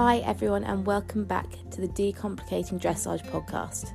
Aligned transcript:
Hi, 0.00 0.18
everyone, 0.18 0.62
and 0.62 0.86
welcome 0.86 1.24
back 1.24 1.50
to 1.72 1.80
the 1.80 1.88
Decomplicating 1.88 2.80
Dressage 2.80 3.28
podcast. 3.32 3.92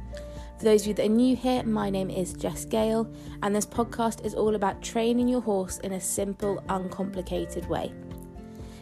For 0.58 0.66
those 0.66 0.82
of 0.82 0.88
you 0.88 0.94
that 0.96 1.06
are 1.06 1.10
new 1.10 1.34
here, 1.34 1.64
my 1.64 1.90
name 1.90 2.10
is 2.10 2.34
Jess 2.34 2.66
Gale, 2.66 3.10
and 3.42 3.56
this 3.56 3.66
podcast 3.66 4.26
is 4.26 4.34
all 4.34 4.56
about 4.56 4.82
training 4.82 5.30
your 5.30 5.40
horse 5.40 5.78
in 5.78 5.94
a 5.94 6.02
simple, 6.02 6.62
uncomplicated 6.68 7.70
way. 7.70 7.94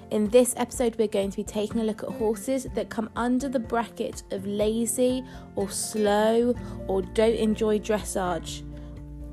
In 0.09 0.29
this 0.29 0.55
episode, 0.57 0.95
we're 0.97 1.07
going 1.07 1.29
to 1.29 1.37
be 1.37 1.43
taking 1.43 1.81
a 1.81 1.83
look 1.83 2.01
at 2.01 2.09
horses 2.09 2.65
that 2.73 2.89
come 2.89 3.11
under 3.15 3.47
the 3.47 3.59
bracket 3.59 4.23
of 4.31 4.47
lazy 4.47 5.23
or 5.55 5.69
slow 5.69 6.55
or 6.87 7.03
don't 7.03 7.35
enjoy 7.35 7.77
dressage, 7.77 8.63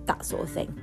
that 0.04 0.26
sort 0.26 0.42
of 0.42 0.50
thing. 0.50 0.78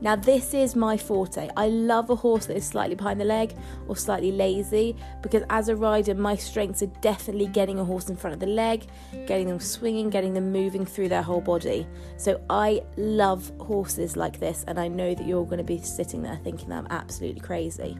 Now, 0.00 0.14
this 0.14 0.54
is 0.54 0.76
my 0.76 0.96
forte. 0.96 1.48
I 1.56 1.68
love 1.68 2.10
a 2.10 2.14
horse 2.14 2.46
that 2.46 2.56
is 2.56 2.66
slightly 2.66 2.94
behind 2.94 3.20
the 3.20 3.24
leg 3.24 3.54
or 3.88 3.96
slightly 3.96 4.30
lazy 4.30 4.96
because, 5.22 5.42
as 5.50 5.68
a 5.68 5.76
rider, 5.76 6.14
my 6.14 6.36
strengths 6.36 6.82
are 6.82 6.92
definitely 7.00 7.46
getting 7.46 7.78
a 7.78 7.84
horse 7.84 8.08
in 8.08 8.16
front 8.16 8.34
of 8.34 8.40
the 8.40 8.46
leg, 8.46 8.86
getting 9.26 9.48
them 9.48 9.58
swinging, 9.58 10.08
getting 10.08 10.34
them 10.34 10.52
moving 10.52 10.86
through 10.86 11.08
their 11.08 11.22
whole 11.22 11.40
body. 11.40 11.86
So, 12.16 12.40
I 12.48 12.82
love 12.96 13.50
horses 13.58 14.16
like 14.16 14.38
this, 14.38 14.64
and 14.68 14.78
I 14.78 14.86
know 14.86 15.14
that 15.14 15.26
you're 15.26 15.44
going 15.44 15.58
to 15.58 15.64
be 15.64 15.80
sitting 15.80 16.22
there 16.22 16.38
thinking 16.44 16.68
that 16.68 16.78
I'm 16.78 16.86
absolutely 16.90 17.40
crazy. 17.40 17.98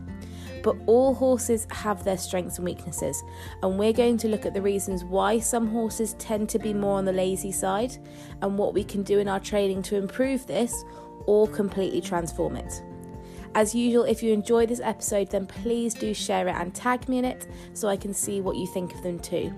But 0.62 0.76
all 0.86 1.14
horses 1.14 1.66
have 1.70 2.04
their 2.04 2.18
strengths 2.18 2.58
and 2.58 2.64
weaknesses, 2.64 3.22
and 3.62 3.78
we're 3.78 3.92
going 3.92 4.18
to 4.18 4.28
look 4.28 4.46
at 4.46 4.54
the 4.54 4.62
reasons 4.62 5.04
why 5.04 5.40
some 5.40 5.68
horses 5.68 6.14
tend 6.14 6.48
to 6.50 6.58
be 6.58 6.72
more 6.72 6.98
on 6.98 7.04
the 7.04 7.12
lazy 7.12 7.52
side 7.52 7.96
and 8.42 8.56
what 8.56 8.74
we 8.74 8.84
can 8.84 9.02
do 9.02 9.18
in 9.18 9.28
our 9.28 9.40
training 9.40 9.82
to 9.82 9.96
improve 9.96 10.46
this 10.46 10.84
or 11.26 11.48
completely 11.48 12.00
transform 12.00 12.56
it. 12.56 12.82
As 13.54 13.74
usual, 13.74 14.04
if 14.04 14.22
you 14.22 14.32
enjoy 14.32 14.66
this 14.66 14.80
episode, 14.80 15.30
then 15.30 15.46
please 15.46 15.94
do 15.94 16.12
share 16.14 16.48
it 16.48 16.54
and 16.54 16.74
tag 16.74 17.08
me 17.08 17.18
in 17.18 17.24
it 17.24 17.48
so 17.72 17.88
I 17.88 17.96
can 17.96 18.12
see 18.12 18.40
what 18.40 18.56
you 18.56 18.66
think 18.66 18.94
of 18.94 19.02
them 19.02 19.18
too. 19.18 19.52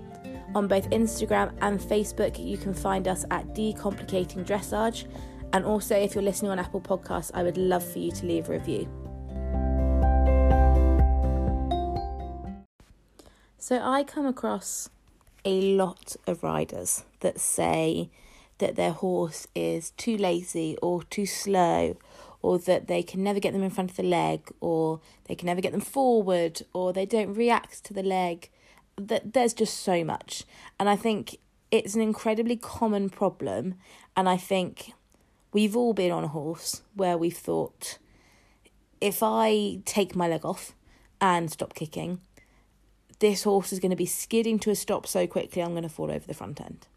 On 0.55 0.67
both 0.67 0.89
Instagram 0.89 1.53
and 1.61 1.79
Facebook, 1.79 2.43
you 2.43 2.57
can 2.57 2.73
find 2.73 3.07
us 3.07 3.25
at 3.31 3.53
Decomplicating 3.53 4.45
Dressage. 4.45 5.05
And 5.53 5.65
also, 5.65 5.95
if 5.95 6.15
you're 6.15 6.23
listening 6.23 6.51
on 6.51 6.59
Apple 6.59 6.81
Podcasts, 6.81 7.31
I 7.33 7.43
would 7.43 7.57
love 7.57 7.85
for 7.85 7.99
you 7.99 8.11
to 8.11 8.25
leave 8.25 8.49
a 8.49 8.53
review. 8.53 8.87
So, 13.57 13.79
I 13.81 14.03
come 14.03 14.25
across 14.25 14.89
a 15.45 15.75
lot 15.75 16.15
of 16.27 16.43
riders 16.43 17.03
that 17.19 17.39
say 17.39 18.09
that 18.61 18.75
their 18.75 18.93
horse 18.93 19.47
is 19.53 19.91
too 19.91 20.15
lazy 20.15 20.77
or 20.81 21.03
too 21.03 21.25
slow 21.25 21.97
or 22.41 22.57
that 22.57 22.87
they 22.87 23.03
can 23.03 23.23
never 23.23 23.39
get 23.39 23.53
them 23.53 23.63
in 23.63 23.69
front 23.69 23.91
of 23.91 23.97
the 23.97 24.03
leg 24.03 24.49
or 24.61 25.01
they 25.25 25.35
can 25.35 25.45
never 25.45 25.61
get 25.61 25.73
them 25.73 25.81
forward 25.81 26.61
or 26.73 26.93
they 26.93 27.05
don't 27.05 27.33
react 27.33 27.83
to 27.83 27.93
the 27.93 28.03
leg. 28.03 28.49
That 28.95 29.33
there's 29.33 29.53
just 29.53 29.79
so 29.79 30.03
much. 30.03 30.45
And 30.79 30.87
i 30.87 30.95
think 30.95 31.37
it's 31.69 31.95
an 31.95 32.01
incredibly 32.01 32.55
common 32.57 33.09
problem 33.09 33.75
and 34.15 34.27
i 34.27 34.37
think 34.37 34.93
we've 35.53 35.75
all 35.75 35.93
been 35.93 36.11
on 36.11 36.23
a 36.23 36.27
horse 36.27 36.81
where 36.95 37.17
we've 37.17 37.37
thought 37.37 37.97
if 38.99 39.23
i 39.23 39.79
take 39.85 40.15
my 40.15 40.27
leg 40.27 40.45
off 40.45 40.73
and 41.21 41.49
stop 41.49 41.73
kicking 41.73 42.19
this 43.19 43.43
horse 43.43 43.71
is 43.71 43.79
going 43.79 43.91
to 43.91 43.95
be 43.95 44.05
skidding 44.05 44.59
to 44.59 44.69
a 44.71 44.75
stop 44.75 45.07
so 45.07 45.25
quickly 45.25 45.61
i'm 45.61 45.71
going 45.71 45.83
to 45.83 45.89
fall 45.89 46.11
over 46.11 46.27
the 46.27 46.33
front 46.33 46.59
end. 46.59 46.87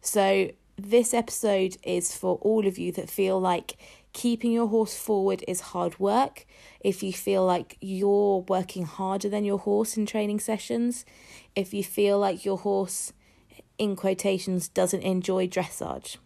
So 0.00 0.50
this 0.76 1.12
episode 1.12 1.76
is 1.82 2.16
for 2.16 2.36
all 2.36 2.66
of 2.66 2.78
you 2.78 2.92
that 2.92 3.10
feel 3.10 3.40
like 3.40 3.76
keeping 4.12 4.52
your 4.52 4.68
horse 4.68 4.96
forward 4.96 5.44
is 5.46 5.60
hard 5.60 5.98
work. 5.98 6.46
If 6.80 7.02
you 7.02 7.12
feel 7.12 7.44
like 7.44 7.76
you're 7.80 8.40
working 8.48 8.84
harder 8.84 9.28
than 9.28 9.44
your 9.44 9.58
horse 9.58 9.96
in 9.96 10.06
training 10.06 10.40
sessions, 10.40 11.04
if 11.54 11.72
you 11.74 11.84
feel 11.84 12.18
like 12.18 12.44
your 12.44 12.58
horse, 12.58 13.12
in 13.78 13.96
quotations, 13.96 14.68
doesn't 14.68 15.02
enjoy 15.02 15.46
dressage. 15.46 16.16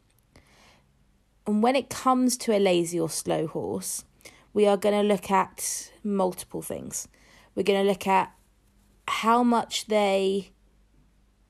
And 1.47 1.63
when 1.63 1.77
it 1.77 1.91
comes 1.91 2.37
to 2.39 2.57
a 2.57 2.59
lazy 2.59 2.99
or 2.99 3.09
slow 3.09 3.47
horse, 3.47 4.05
we 4.53 4.67
are 4.67 4.77
going 4.77 4.95
to 4.95 5.07
look 5.07 5.31
at 5.31 5.93
multiple 6.03 6.63
things. 6.63 7.09
We're 7.55 7.63
going 7.63 7.84
to 7.84 7.89
look 7.89 8.07
at 8.07 8.33
how 9.09 9.43
much 9.43 9.87
they 9.87 10.51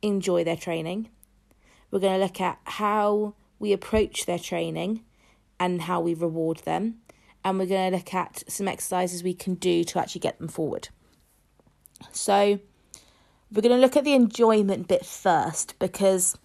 enjoy 0.03 0.45
their 0.45 0.57
training 0.57 1.09
we're 1.91 2.01
going 2.01 2.19
to 2.19 2.25
look 2.25 2.41
at 2.41 2.59
how 2.65 3.35
we 3.59 3.73
approach 3.73 4.27
their 4.27 4.39
training 4.39 5.03
and 5.59 5.83
how 5.83 6.01
we 6.01 6.15
reward 6.15 6.59
them. 6.59 6.97
And 7.45 7.59
we're 7.59 7.67
going 7.67 7.93
to 7.93 7.97
look 7.97 8.13
at 8.13 8.43
some 8.49 8.67
exercises 8.67 9.23
we 9.23 9.35
can 9.35 9.55
do 9.55 9.85
to 9.85 9.99
actually 9.99 10.21
get 10.21 10.39
them 10.39 10.49
forward. 10.49 10.89
So, 12.11 12.59
we're 13.53 13.63
going 13.63 13.75
to 13.75 13.81
look 13.81 13.97
at 13.97 14.05
the 14.05 14.15
enjoyment 14.15 14.89
bit 14.89 15.07
first 15.07 15.79
because 15.79 16.37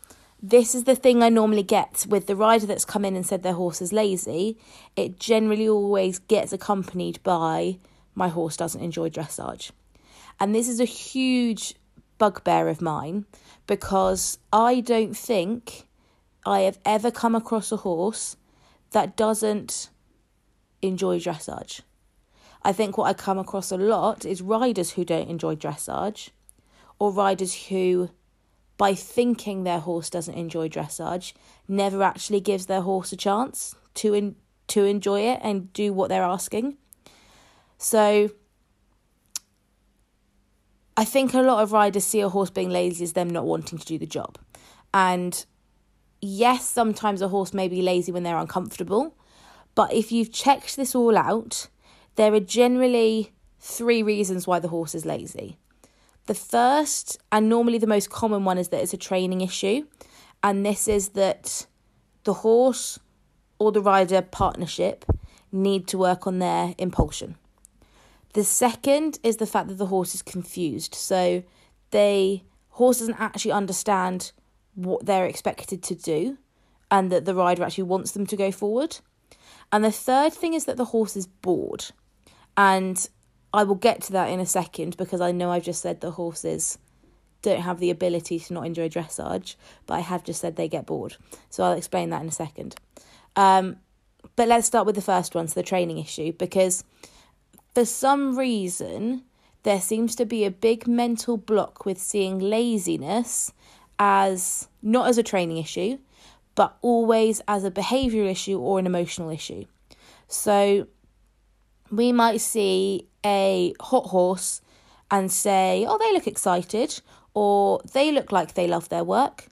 this 0.42 0.76
is 0.76 0.86
the 0.86 0.96
thing 0.96 1.22
I 1.22 1.30
normally 1.30 1.64
get 1.64 2.06
with 2.08 2.28
the 2.28 2.36
rider 2.36 2.66
that's 2.66 2.86
come 2.86 3.06
in 3.06 3.16
and 3.16 3.26
said 3.26 3.44
their 3.44 3.54
horse 3.54 3.82
is 3.82 3.92
lazy. 3.92 4.58
It 4.96 5.20
generally 5.20 5.68
always 5.68 6.20
gets 6.20 6.54
accompanied 6.54 7.22
by 7.24 7.80
my 8.16 8.28
horse 8.28 8.58
doesn't 8.58 8.82
enjoy 8.82 9.10
dressage. 9.10 9.72
And 10.40 10.56
this 10.56 10.68
is 10.68 10.80
a 10.80 10.86
huge 10.86 11.76
bugbear 12.22 12.68
of 12.68 12.84
mine 12.84 13.26
because 13.66 14.38
I 14.54 14.80
don't 14.80 15.18
think 15.18 15.88
I 16.46 16.60
have 16.62 16.78
ever 16.86 17.10
come 17.10 17.34
across 17.34 17.72
a 17.72 17.78
horse 17.78 18.38
that 18.92 19.18
doesn't 19.18 19.90
enjoy 20.84 21.18
dressage. 21.18 21.82
I 22.62 22.74
think 22.74 22.96
what 22.96 23.10
I 23.10 23.14
come 23.14 23.40
across 23.40 23.72
a 23.72 23.78
lot 23.78 24.24
is 24.24 24.44
riders 24.44 24.92
who 24.92 25.04
don't 25.04 25.32
enjoy 25.32 25.56
dressage 25.56 26.30
or 27.00 27.12
riders 27.12 27.56
who, 27.70 28.12
by 28.78 28.94
thinking 28.94 29.64
their 29.64 29.80
horse 29.80 30.12
doesn't 30.12 30.36
enjoy 30.36 30.70
dressage, 30.70 31.34
never 31.68 32.04
actually 32.04 32.40
gives 32.40 32.68
their 32.68 32.82
horse 32.82 33.12
a 33.12 33.18
chance 33.18 33.76
to, 33.96 34.36
to 34.68 34.86
enjoy 34.86 35.22
it 35.22 35.40
and 35.42 35.74
do 35.74 35.92
what 35.92 36.10
they're 36.10 36.22
asking. 36.22 36.78
So 37.80 38.30
I 41.02 41.04
think 41.04 41.34
a 41.34 41.42
lot 41.42 41.64
of 41.64 41.72
riders 41.72 42.04
see 42.04 42.20
a 42.20 42.30
horse 42.30 42.52
being 42.52 42.70
lazy 42.70 43.04
as 43.04 43.14
them 43.14 43.28
not 43.28 43.48
wanting 43.48 43.80
to 43.80 43.86
do 43.88 43.98
the 43.98 44.06
job. 44.06 44.38
And 44.94 45.44
yes, 46.22 46.64
sometimes 46.64 47.24
a 47.24 47.28
horse 47.28 47.56
may 47.56 47.68
be 47.68 47.82
lazy 47.82 48.12
when 48.12 48.22
they're 48.22 48.38
uncomfortable, 48.38 49.16
but 49.74 49.92
if 49.92 50.12
you've 50.12 50.32
checked 50.32 50.76
this 50.76 50.94
all 50.94 51.18
out, 51.18 51.70
there 52.18 52.32
are 52.36 52.40
generally 52.40 53.32
three 53.60 54.04
reasons 54.04 54.46
why 54.46 54.60
the 54.60 54.68
horse 54.68 54.94
is 54.94 55.04
lazy. 55.04 55.58
The 56.28 56.36
first, 56.36 57.18
and 57.32 57.50
normally 57.50 57.80
the 57.80 57.88
most 57.88 58.12
common 58.12 58.46
one, 58.46 58.60
is 58.60 58.68
that 58.68 58.84
it's 58.84 58.94
a 58.94 58.98
training 58.98 59.42
issue. 59.42 59.88
And 60.44 60.64
this 60.64 60.88
is 60.88 61.10
that 61.10 61.66
the 62.26 62.34
horse 62.46 63.00
or 63.58 63.72
the 63.72 63.82
rider 63.82 64.22
partnership 64.22 65.06
need 65.52 65.88
to 65.88 65.98
work 65.98 66.28
on 66.28 66.38
their 66.38 66.76
impulsion. 66.78 67.38
The 68.34 68.44
second 68.44 69.20
is 69.24 69.38
the 69.38 69.46
fact 69.46 69.68
that 69.68 69.78
the 69.78 69.88
horse 69.88 70.16
is 70.16 70.22
confused. 70.22 70.96
So 70.96 71.44
they 71.92 72.44
horse 72.70 73.00
doesn't 73.00 73.20
actually 73.20 73.52
understand 73.52 74.32
what 74.76 75.06
they're 75.06 75.26
expected 75.26 75.84
to 75.84 75.96
do 75.96 76.38
and 76.90 77.12
that 77.12 77.26
the 77.26 77.36
rider 77.36 77.64
actually 77.64 77.84
wants 77.84 78.12
them 78.12 78.26
to 78.28 78.36
go 78.36 78.52
forward. 78.52 78.98
And 79.72 79.84
the 79.84 79.92
third 79.92 80.34
thing 80.34 80.54
is 80.54 80.66
that 80.66 80.78
the 80.78 80.86
horse 80.86 81.16
is 81.16 81.28
bored. 81.28 81.86
And 82.58 83.08
I 83.54 83.64
will 83.64 83.76
get 83.76 84.02
to 84.04 84.14
that 84.14 84.30
in 84.30 84.40
a 84.40 84.46
second 84.46 84.98
because 84.98 85.22
I 85.22 85.32
know 85.32 85.52
I've 85.52 85.64
just 85.64 85.82
said 85.82 86.02
the 86.02 86.12
horses 86.12 86.78
don't 87.42 87.62
have 87.62 87.80
the 87.80 87.90
ability 87.90 88.40
to 88.40 88.54
not 88.54 88.66
enjoy 88.66 88.88
dressage, 88.88 89.56
but 89.88 89.96
I 89.96 90.00
have 90.02 90.24
just 90.24 90.42
said 90.42 90.56
they 90.56 90.68
get 90.68 90.86
bored. 90.86 91.18
So 91.50 91.64
I'll 91.64 91.72
explain 91.74 92.10
that 92.12 92.22
in 92.22 92.28
a 92.28 92.32
second. 92.32 92.76
Um, 93.36 93.78
but 94.36 94.48
let's 94.48 94.68
start 94.68 94.86
with 94.86 94.96
the 94.96 95.02
first 95.02 95.34
one, 95.34 95.48
so 95.48 95.60
the 95.60 95.66
training 95.66 95.98
issue, 95.98 96.34
because 96.34 96.84
for 97.74 97.86
some 97.86 98.38
reason 98.38 99.24
there 99.64 99.82
seems 99.82 100.16
to 100.16 100.26
be 100.26 100.44
a 100.44 100.52
big 100.52 100.88
mental 100.88 101.38
block 101.38 101.86
with 101.86 102.00
seeing 102.00 102.40
laziness 102.40 103.54
as 104.00 104.68
not 104.82 105.08
as 105.08 105.18
a 105.20 105.24
training 105.24 105.58
issue, 105.58 106.00
but 106.56 106.76
always 106.82 107.42
as 107.48 107.64
a 107.64 107.72
behavioural 107.72 108.30
issue 108.30 108.60
or 108.60 108.80
an 108.80 108.88
emotional 108.88 109.30
issue. 109.30 109.66
So 110.28 110.88
we 111.92 112.12
might 112.12 112.42
see 112.42 113.08
a 113.24 113.74
hot 113.80 114.08
horse 114.08 114.62
and 115.12 115.32
say, 115.32 115.86
oh, 115.88 115.98
they 115.98 116.14
look 116.14 116.26
excited, 116.26 117.02
or 117.34 117.82
they 117.94 118.12
look 118.12 118.32
like 118.32 118.54
they 118.54 118.66
love 118.66 118.90
their 118.90 119.04
work. 119.04 119.48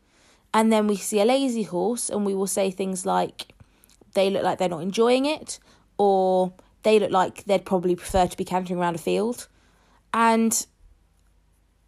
And 0.53 0.71
then 0.71 0.87
we 0.87 0.95
see 0.95 1.19
a 1.19 1.25
lazy 1.25 1.63
horse 1.63 2.09
and 2.09 2.25
we 2.25 2.33
will 2.33 2.47
say 2.47 2.71
things 2.71 3.05
like, 3.05 3.53
they 4.13 4.29
look 4.29 4.43
like 4.43 4.57
they're 4.57 4.69
not 4.69 4.81
enjoying 4.81 5.25
it, 5.25 5.59
or 5.97 6.53
they 6.83 6.99
look 6.99 7.11
like 7.11 7.43
they'd 7.45 7.65
probably 7.65 7.95
prefer 7.95 8.27
to 8.27 8.37
be 8.37 8.45
cantering 8.45 8.79
around 8.79 8.95
a 8.95 8.99
field. 8.99 9.47
And 10.13 10.65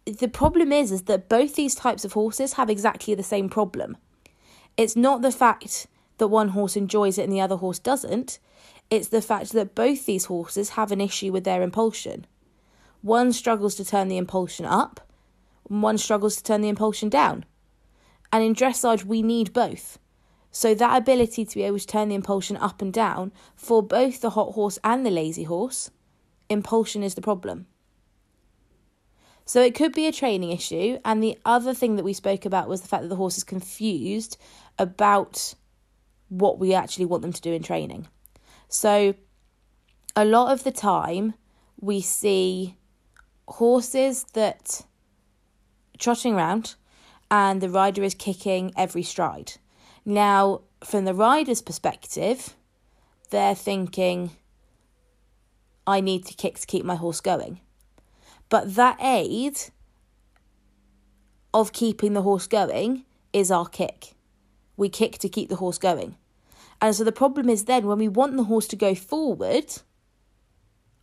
the 0.04 0.28
problem 0.28 0.72
is 0.72 0.92
is 0.92 1.02
that 1.02 1.28
both 1.28 1.54
these 1.54 1.74
types 1.74 2.04
of 2.04 2.12
horses 2.12 2.54
have 2.54 2.70
exactly 2.70 3.14
the 3.14 3.22
same 3.22 3.48
problem. 3.48 3.96
It's 4.76 4.96
not 4.96 5.22
the 5.22 5.32
fact 5.32 5.86
that 6.18 6.28
one 6.28 6.48
horse 6.48 6.76
enjoys 6.76 7.18
it 7.18 7.24
and 7.24 7.32
the 7.32 7.40
other 7.40 7.56
horse 7.56 7.78
doesn't. 7.78 8.38
It's 8.90 9.08
the 9.08 9.22
fact 9.22 9.52
that 9.52 9.74
both 9.74 10.06
these 10.06 10.26
horses 10.26 10.70
have 10.70 10.92
an 10.92 11.00
issue 11.00 11.32
with 11.32 11.44
their 11.44 11.62
impulsion. 11.62 12.26
One 13.00 13.32
struggles 13.32 13.74
to 13.76 13.84
turn 13.84 14.08
the 14.08 14.18
impulsion 14.18 14.64
up, 14.64 15.00
one 15.64 15.98
struggles 15.98 16.36
to 16.36 16.42
turn 16.42 16.60
the 16.60 16.68
impulsion 16.68 17.08
down. 17.08 17.44
And 18.32 18.44
in 18.44 18.54
dressage, 18.54 19.04
we 19.04 19.22
need 19.22 19.52
both. 19.52 19.98
So, 20.54 20.74
that 20.74 20.96
ability 20.96 21.46
to 21.46 21.54
be 21.54 21.62
able 21.62 21.78
to 21.78 21.86
turn 21.86 22.10
the 22.10 22.14
impulsion 22.14 22.58
up 22.58 22.82
and 22.82 22.92
down 22.92 23.32
for 23.56 23.82
both 23.82 24.20
the 24.20 24.30
hot 24.30 24.52
horse 24.52 24.78
and 24.84 25.04
the 25.04 25.10
lazy 25.10 25.44
horse, 25.44 25.90
impulsion 26.50 27.02
is 27.02 27.14
the 27.14 27.22
problem. 27.22 27.66
So, 29.46 29.62
it 29.62 29.74
could 29.74 29.94
be 29.94 30.06
a 30.06 30.12
training 30.12 30.52
issue. 30.52 30.98
And 31.06 31.22
the 31.22 31.38
other 31.46 31.72
thing 31.72 31.96
that 31.96 32.04
we 32.04 32.12
spoke 32.12 32.44
about 32.44 32.68
was 32.68 32.82
the 32.82 32.88
fact 32.88 33.02
that 33.02 33.08
the 33.08 33.16
horse 33.16 33.38
is 33.38 33.44
confused 33.44 34.36
about 34.78 35.54
what 36.28 36.58
we 36.58 36.74
actually 36.74 37.06
want 37.06 37.22
them 37.22 37.32
to 37.32 37.40
do 37.40 37.52
in 37.52 37.62
training. 37.62 38.06
So, 38.68 39.14
a 40.14 40.26
lot 40.26 40.52
of 40.52 40.64
the 40.64 40.70
time, 40.70 41.32
we 41.80 42.02
see 42.02 42.76
horses 43.48 44.24
that 44.34 44.84
trotting 45.98 46.34
around 46.34 46.74
and 47.30 47.60
the 47.60 47.70
rider 47.70 48.02
is 48.02 48.14
kicking 48.14 48.72
every 48.76 49.02
stride. 49.02 49.54
Now, 50.04 50.62
from 50.84 51.04
the 51.04 51.14
rider's 51.14 51.62
perspective, 51.62 52.54
they're 53.30 53.54
thinking, 53.54 54.32
I 55.86 56.00
need 56.00 56.26
to 56.26 56.34
kick 56.34 56.58
to 56.58 56.66
keep 56.66 56.84
my 56.84 56.96
horse 56.96 57.20
going. 57.20 57.60
But 58.48 58.74
that 58.74 58.98
aid 59.00 59.58
of 61.54 61.72
keeping 61.72 62.14
the 62.14 62.22
horse 62.22 62.46
going 62.46 63.04
is 63.32 63.50
our 63.50 63.66
kick. 63.66 64.14
We 64.76 64.88
kick 64.88 65.18
to 65.18 65.28
keep 65.28 65.48
the 65.48 65.56
horse 65.56 65.78
going. 65.78 66.16
And 66.80 66.94
so 66.94 67.04
the 67.04 67.12
problem 67.12 67.48
is 67.48 67.64
then 67.64 67.86
when 67.86 67.98
we 67.98 68.08
want 68.08 68.36
the 68.36 68.44
horse 68.44 68.66
to 68.68 68.76
go 68.76 68.94
forward, 68.94 69.66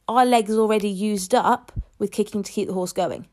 our 0.07 0.25
legs 0.25 0.51
already 0.55 0.89
used 0.89 1.33
up 1.33 1.71
with 1.97 2.11
kicking 2.11 2.43
to 2.43 2.51
keep 2.51 2.67
the 2.67 2.73
horse 2.73 2.93
going. 2.93 3.27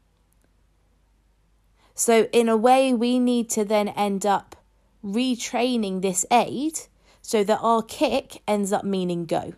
So, 1.94 2.28
in 2.32 2.48
a 2.48 2.56
way, 2.56 2.92
we 2.92 3.18
need 3.18 3.48
to 3.50 3.64
then 3.64 3.88
end 3.88 4.26
up 4.26 4.56
retraining 5.04 6.02
this 6.02 6.25
aid 6.31 6.81
so 7.22 7.43
that 7.44 7.60
our 7.60 7.82
kick 7.82 8.43
ends 8.46 8.72
up 8.72 8.84
meaning 8.84 9.25
go. 9.25 9.54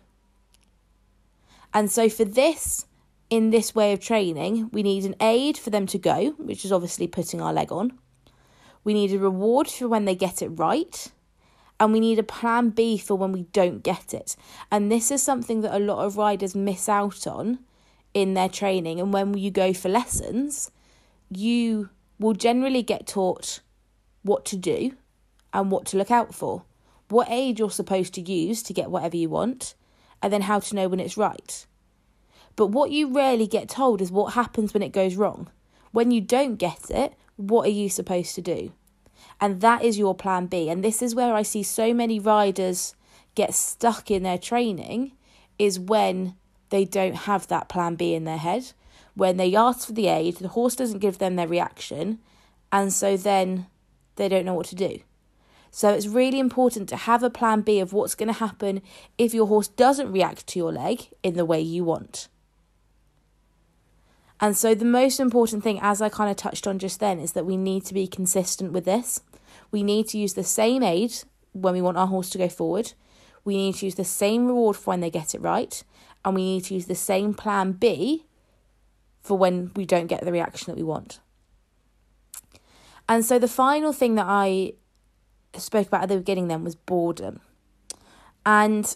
And 1.73 1.91
so, 1.91 2.09
for 2.09 2.25
this, 2.25 2.87
in 3.29 3.51
this 3.51 3.75
way 3.75 3.93
of 3.93 3.99
training, 3.99 4.69
we 4.71 4.81
need 4.81 5.05
an 5.05 5.15
aid 5.21 5.57
for 5.57 5.69
them 5.69 5.85
to 5.87 5.97
go, 5.99 6.31
which 6.37 6.65
is 6.65 6.71
obviously 6.71 7.07
putting 7.07 7.41
our 7.41 7.53
leg 7.53 7.71
on. 7.71 7.97
We 8.83 8.93
need 8.93 9.13
a 9.13 9.19
reward 9.19 9.67
for 9.67 9.87
when 9.87 10.05
they 10.05 10.15
get 10.15 10.41
it 10.41 10.49
right 10.49 11.11
and 11.79 11.93
we 11.93 11.99
need 11.99 12.19
a 12.19 12.23
plan 12.23 12.69
B 12.71 12.97
for 12.97 13.15
when 13.15 13.31
we 13.31 13.43
don't 13.53 13.83
get 13.83 14.13
it. 14.13 14.35
And 14.71 14.91
this 14.91 15.11
is 15.11 15.21
something 15.21 15.61
that 15.61 15.75
a 15.75 15.79
lot 15.79 16.03
of 16.05 16.17
riders 16.17 16.55
miss 16.55 16.89
out 16.89 17.25
on 17.25 17.59
in 18.13 18.33
their 18.33 18.49
training. 18.49 18.99
And 18.99 19.13
when 19.13 19.37
you 19.37 19.51
go 19.51 19.73
for 19.73 19.87
lessons, 19.89 20.71
you 21.29 21.89
will 22.19 22.33
generally 22.33 22.83
get 22.83 23.07
taught 23.07 23.61
what 24.23 24.43
to 24.45 24.57
do 24.57 24.91
and 25.53 25.71
what 25.71 25.85
to 25.87 25.97
look 25.97 26.11
out 26.11 26.33
for, 26.33 26.63
what 27.09 27.29
aid 27.29 27.59
you're 27.59 27.71
supposed 27.71 28.13
to 28.15 28.21
use 28.21 28.61
to 28.63 28.73
get 28.73 28.91
whatever 28.91 29.17
you 29.17 29.29
want, 29.29 29.75
and 30.21 30.31
then 30.31 30.43
how 30.43 30.59
to 30.59 30.75
know 30.75 30.87
when 30.87 30.99
it's 30.99 31.17
right. 31.17 31.65
But 32.55 32.67
what 32.67 32.91
you 32.91 33.11
rarely 33.13 33.47
get 33.47 33.69
told 33.69 34.01
is 34.01 34.11
what 34.11 34.33
happens 34.33 34.73
when 34.73 34.83
it 34.83 34.91
goes 34.91 35.15
wrong. 35.15 35.49
When 35.91 36.11
you 36.11 36.21
don't 36.21 36.55
get 36.55 36.89
it, 36.91 37.13
what 37.35 37.65
are 37.67 37.71
you 37.71 37.89
supposed 37.89 38.35
to 38.35 38.41
do? 38.41 38.73
and 39.41 39.61
that 39.61 39.83
is 39.83 39.97
your 39.97 40.15
plan 40.15 40.47
B. 40.47 40.69
And 40.69 40.83
this 40.83 41.01
is 41.01 41.15
where 41.15 41.33
I 41.33 41.41
see 41.41 41.63
so 41.63 41.93
many 41.93 42.19
riders 42.19 42.95
get 43.35 43.53
stuck 43.53 44.11
in 44.11 44.23
their 44.23 44.37
training 44.37 45.13
is 45.57 45.79
when 45.79 46.35
they 46.69 46.85
don't 46.85 47.15
have 47.15 47.47
that 47.47 47.69
plan 47.69 47.95
B 47.95 48.13
in 48.13 48.25
their 48.25 48.37
head. 48.37 48.71
When 49.15 49.37
they 49.37 49.55
ask 49.55 49.87
for 49.87 49.93
the 49.93 50.07
aid, 50.07 50.37
the 50.37 50.49
horse 50.49 50.75
doesn't 50.75 50.99
give 50.99 51.17
them 51.17 51.35
their 51.35 51.47
reaction, 51.47 52.19
and 52.71 52.93
so 52.93 53.17
then 53.17 53.67
they 54.15 54.29
don't 54.29 54.45
know 54.45 54.53
what 54.53 54.67
to 54.67 54.75
do. 54.75 54.99
So 55.71 55.93
it's 55.93 56.07
really 56.07 56.39
important 56.39 56.89
to 56.89 56.95
have 56.95 57.23
a 57.23 57.29
plan 57.29 57.61
B 57.61 57.79
of 57.79 57.93
what's 57.93 58.15
going 58.15 58.27
to 58.27 58.33
happen 58.33 58.81
if 59.17 59.33
your 59.33 59.47
horse 59.47 59.67
doesn't 59.67 60.11
react 60.11 60.47
to 60.47 60.59
your 60.59 60.71
leg 60.71 61.09
in 61.23 61.35
the 61.35 61.45
way 61.45 61.61
you 61.61 61.83
want. 61.83 62.27
And 64.41 64.55
so 64.55 64.73
the 64.73 64.85
most 64.85 65.19
important 65.19 65.63
thing, 65.63 65.79
as 65.81 66.01
I 66.01 66.09
kind 66.09 66.31
of 66.31 66.37
touched 66.37 66.65
on 66.65 66.79
just 66.79 66.99
then, 66.99 67.19
is 67.19 67.33
that 67.33 67.45
we 67.45 67.57
need 67.57 67.85
to 67.85 67.93
be 67.93 68.07
consistent 68.07 68.71
with 68.71 68.85
this. 68.85 69.21
We 69.69 69.83
need 69.83 70.07
to 70.09 70.17
use 70.17 70.33
the 70.33 70.43
same 70.43 70.81
aid 70.81 71.13
when 71.51 71.73
we 71.73 71.81
want 71.81 71.97
our 71.97 72.07
horse 72.07 72.29
to 72.31 72.37
go 72.37 72.47
forward. 72.47 72.93
We 73.43 73.57
need 73.57 73.75
to 73.75 73.85
use 73.85 73.95
the 73.95 74.05
same 74.05 74.47
reward 74.47 74.77
for 74.77 74.91
when 74.91 75.01
they 75.01 75.09
get 75.09 75.35
it 75.35 75.41
right. 75.41 75.83
And 76.23 76.35
we 76.35 76.43
need 76.43 76.65
to 76.65 76.73
use 76.73 76.85
the 76.85 76.95
same 76.95 77.33
plan 77.33 77.73
B 77.73 78.25
for 79.21 79.37
when 79.37 79.71
we 79.75 79.85
don't 79.85 80.07
get 80.07 80.23
the 80.23 80.31
reaction 80.31 80.71
that 80.71 80.77
we 80.77 80.83
want. 80.83 81.19
And 83.07 83.25
so 83.25 83.39
the 83.39 83.47
final 83.47 83.91
thing 83.91 84.15
that 84.15 84.27
I 84.27 84.73
spoke 85.57 85.87
about 85.87 86.03
at 86.03 86.09
the 86.09 86.17
beginning 86.17 86.47
then 86.47 86.63
was 86.63 86.75
boredom. 86.75 87.41
And 88.45 88.95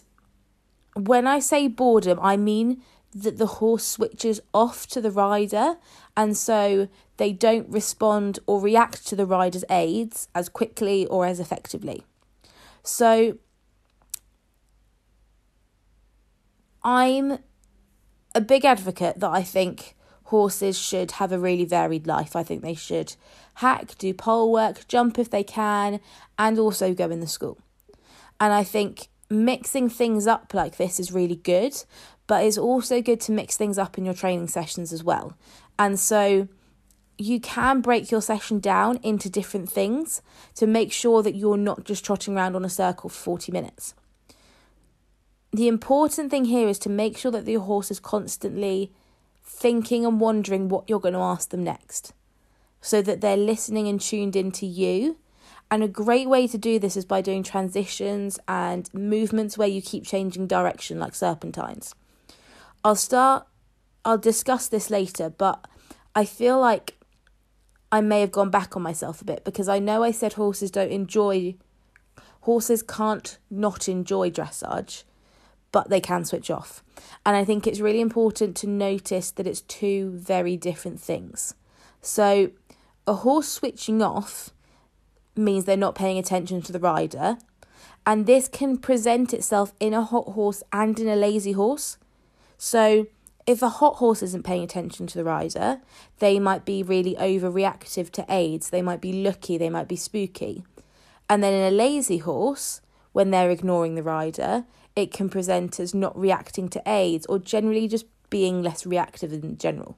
when 0.96 1.26
I 1.26 1.38
say 1.38 1.68
boredom, 1.68 2.18
I 2.22 2.36
mean 2.36 2.82
that 3.14 3.38
the 3.38 3.46
horse 3.46 3.84
switches 3.86 4.40
off 4.52 4.86
to 4.88 5.00
the 5.00 5.10
rider 5.10 5.76
and 6.16 6.36
so 6.36 6.88
they 7.16 7.32
don't 7.32 7.68
respond 7.68 8.40
or 8.46 8.60
react 8.60 9.06
to 9.06 9.16
the 9.16 9.26
rider's 9.26 9.64
aids 9.70 10.28
as 10.34 10.48
quickly 10.48 11.06
or 11.06 11.24
as 11.24 11.38
effectively. 11.38 12.04
So 12.82 13.38
I'm 16.82 17.38
a 18.34 18.40
big 18.40 18.64
advocate 18.64 19.20
that 19.20 19.30
I 19.30 19.42
think 19.42 19.94
horses 20.24 20.78
should 20.78 21.12
have 21.12 21.32
a 21.32 21.38
really 21.38 21.64
varied 21.64 22.06
life. 22.06 22.34
I 22.34 22.42
think 22.42 22.62
they 22.62 22.74
should 22.74 23.14
hack, 23.54 23.96
do 23.98 24.12
pole 24.14 24.50
work, 24.52 24.86
jump 24.88 25.18
if 25.18 25.30
they 25.30 25.44
can, 25.44 26.00
and 26.38 26.58
also 26.58 26.94
go 26.94 27.10
in 27.10 27.20
the 27.20 27.26
school. 27.26 27.58
And 28.40 28.52
I 28.52 28.64
think 28.64 29.08
mixing 29.30 29.88
things 29.88 30.26
up 30.26 30.52
like 30.54 30.76
this 30.76 30.98
is 30.98 31.12
really 31.12 31.36
good, 31.36 31.84
but 32.26 32.44
it's 32.44 32.58
also 32.58 33.00
good 33.00 33.20
to 33.22 33.32
mix 33.32 33.56
things 33.56 33.78
up 33.78 33.98
in 33.98 34.04
your 34.04 34.14
training 34.14 34.48
sessions 34.48 34.92
as 34.92 35.04
well. 35.04 35.36
And 35.78 35.98
so 35.98 36.48
you 37.18 37.40
can 37.40 37.80
break 37.80 38.10
your 38.10 38.22
session 38.22 38.58
down 38.58 38.98
into 39.02 39.30
different 39.30 39.70
things 39.70 40.20
to 40.54 40.66
make 40.66 40.92
sure 40.92 41.22
that 41.22 41.36
you're 41.36 41.56
not 41.56 41.84
just 41.84 42.04
trotting 42.04 42.36
around 42.36 42.56
on 42.56 42.64
a 42.64 42.70
circle 42.70 43.08
for 43.08 43.36
40 43.38 43.52
minutes. 43.52 43.94
The 45.52 45.68
important 45.68 46.30
thing 46.30 46.46
here 46.46 46.68
is 46.68 46.80
to 46.80 46.88
make 46.88 47.16
sure 47.16 47.30
that 47.30 47.46
your 47.46 47.60
horse 47.60 47.90
is 47.90 48.00
constantly 48.00 48.90
thinking 49.44 50.04
and 50.06 50.20
wondering 50.20 50.68
what 50.68 50.88
you're 50.88 51.00
going 51.00 51.14
to 51.14 51.20
ask 51.20 51.50
them 51.50 51.62
next 51.62 52.12
so 52.80 53.00
that 53.02 53.20
they're 53.20 53.36
listening 53.36 53.88
and 53.88 54.00
tuned 54.00 54.36
in 54.36 54.50
to 54.52 54.66
you. 54.66 55.16
And 55.70 55.82
a 55.82 55.88
great 55.88 56.28
way 56.28 56.46
to 56.46 56.58
do 56.58 56.78
this 56.78 56.96
is 56.96 57.04
by 57.04 57.20
doing 57.20 57.42
transitions 57.42 58.38
and 58.46 58.92
movements 58.92 59.56
where 59.56 59.68
you 59.68 59.80
keep 59.80 60.04
changing 60.04 60.46
direction, 60.46 60.98
like 60.98 61.14
serpentines. 61.14 61.94
I'll 62.84 62.96
start, 62.96 63.46
I'll 64.04 64.18
discuss 64.18 64.68
this 64.68 64.90
later, 64.90 65.30
but 65.30 65.66
I 66.14 66.26
feel 66.26 66.60
like 66.60 66.98
I 67.90 68.02
may 68.02 68.20
have 68.20 68.32
gone 68.32 68.50
back 68.50 68.76
on 68.76 68.82
myself 68.82 69.22
a 69.22 69.24
bit 69.24 69.44
because 69.44 69.68
I 69.68 69.78
know 69.78 70.02
I 70.02 70.10
said 70.10 70.34
horses 70.34 70.70
don't 70.70 70.92
enjoy, 70.92 71.54
horses 72.42 72.82
can't 72.82 73.38
not 73.50 73.88
enjoy 73.88 74.30
dressage, 74.30 75.04
but 75.74 75.90
they 75.90 76.00
can 76.00 76.24
switch 76.24 76.52
off. 76.52 76.84
And 77.26 77.36
I 77.36 77.44
think 77.44 77.66
it's 77.66 77.80
really 77.80 78.00
important 78.00 78.56
to 78.58 78.68
notice 78.68 79.32
that 79.32 79.46
it's 79.46 79.62
two 79.62 80.12
very 80.12 80.56
different 80.56 81.00
things. 81.00 81.54
So, 82.00 82.52
a 83.08 83.14
horse 83.14 83.48
switching 83.48 84.00
off 84.00 84.50
means 85.34 85.64
they're 85.64 85.76
not 85.76 85.96
paying 85.96 86.16
attention 86.16 86.62
to 86.62 86.70
the 86.70 86.78
rider, 86.78 87.38
and 88.06 88.24
this 88.24 88.46
can 88.46 88.78
present 88.78 89.34
itself 89.34 89.74
in 89.80 89.92
a 89.92 90.04
hot 90.04 90.28
horse 90.28 90.62
and 90.72 90.96
in 91.00 91.08
a 91.08 91.16
lazy 91.16 91.52
horse. 91.52 91.98
So, 92.56 93.08
if 93.44 93.60
a 93.60 93.68
hot 93.80 93.96
horse 93.96 94.22
isn't 94.22 94.44
paying 94.44 94.62
attention 94.62 95.08
to 95.08 95.18
the 95.18 95.24
rider, 95.24 95.80
they 96.20 96.38
might 96.38 96.64
be 96.64 96.84
really 96.84 97.16
overreactive 97.16 98.10
to 98.10 98.24
aids. 98.28 98.70
They 98.70 98.80
might 98.80 99.00
be 99.00 99.12
looky, 99.12 99.58
they 99.58 99.70
might 99.70 99.88
be 99.88 99.96
spooky. 99.96 100.64
And 101.28 101.42
then 101.42 101.52
in 101.52 101.72
a 101.72 101.76
lazy 101.76 102.18
horse, 102.18 102.80
when 103.12 103.32
they're 103.32 103.50
ignoring 103.50 103.96
the 103.96 104.02
rider, 104.04 104.66
it 104.96 105.12
can 105.12 105.28
present 105.28 105.80
as 105.80 105.94
not 105.94 106.18
reacting 106.18 106.68
to 106.68 106.82
aids 106.86 107.26
or 107.26 107.38
generally 107.38 107.88
just 107.88 108.06
being 108.30 108.62
less 108.62 108.86
reactive 108.86 109.32
in 109.32 109.56
general. 109.58 109.96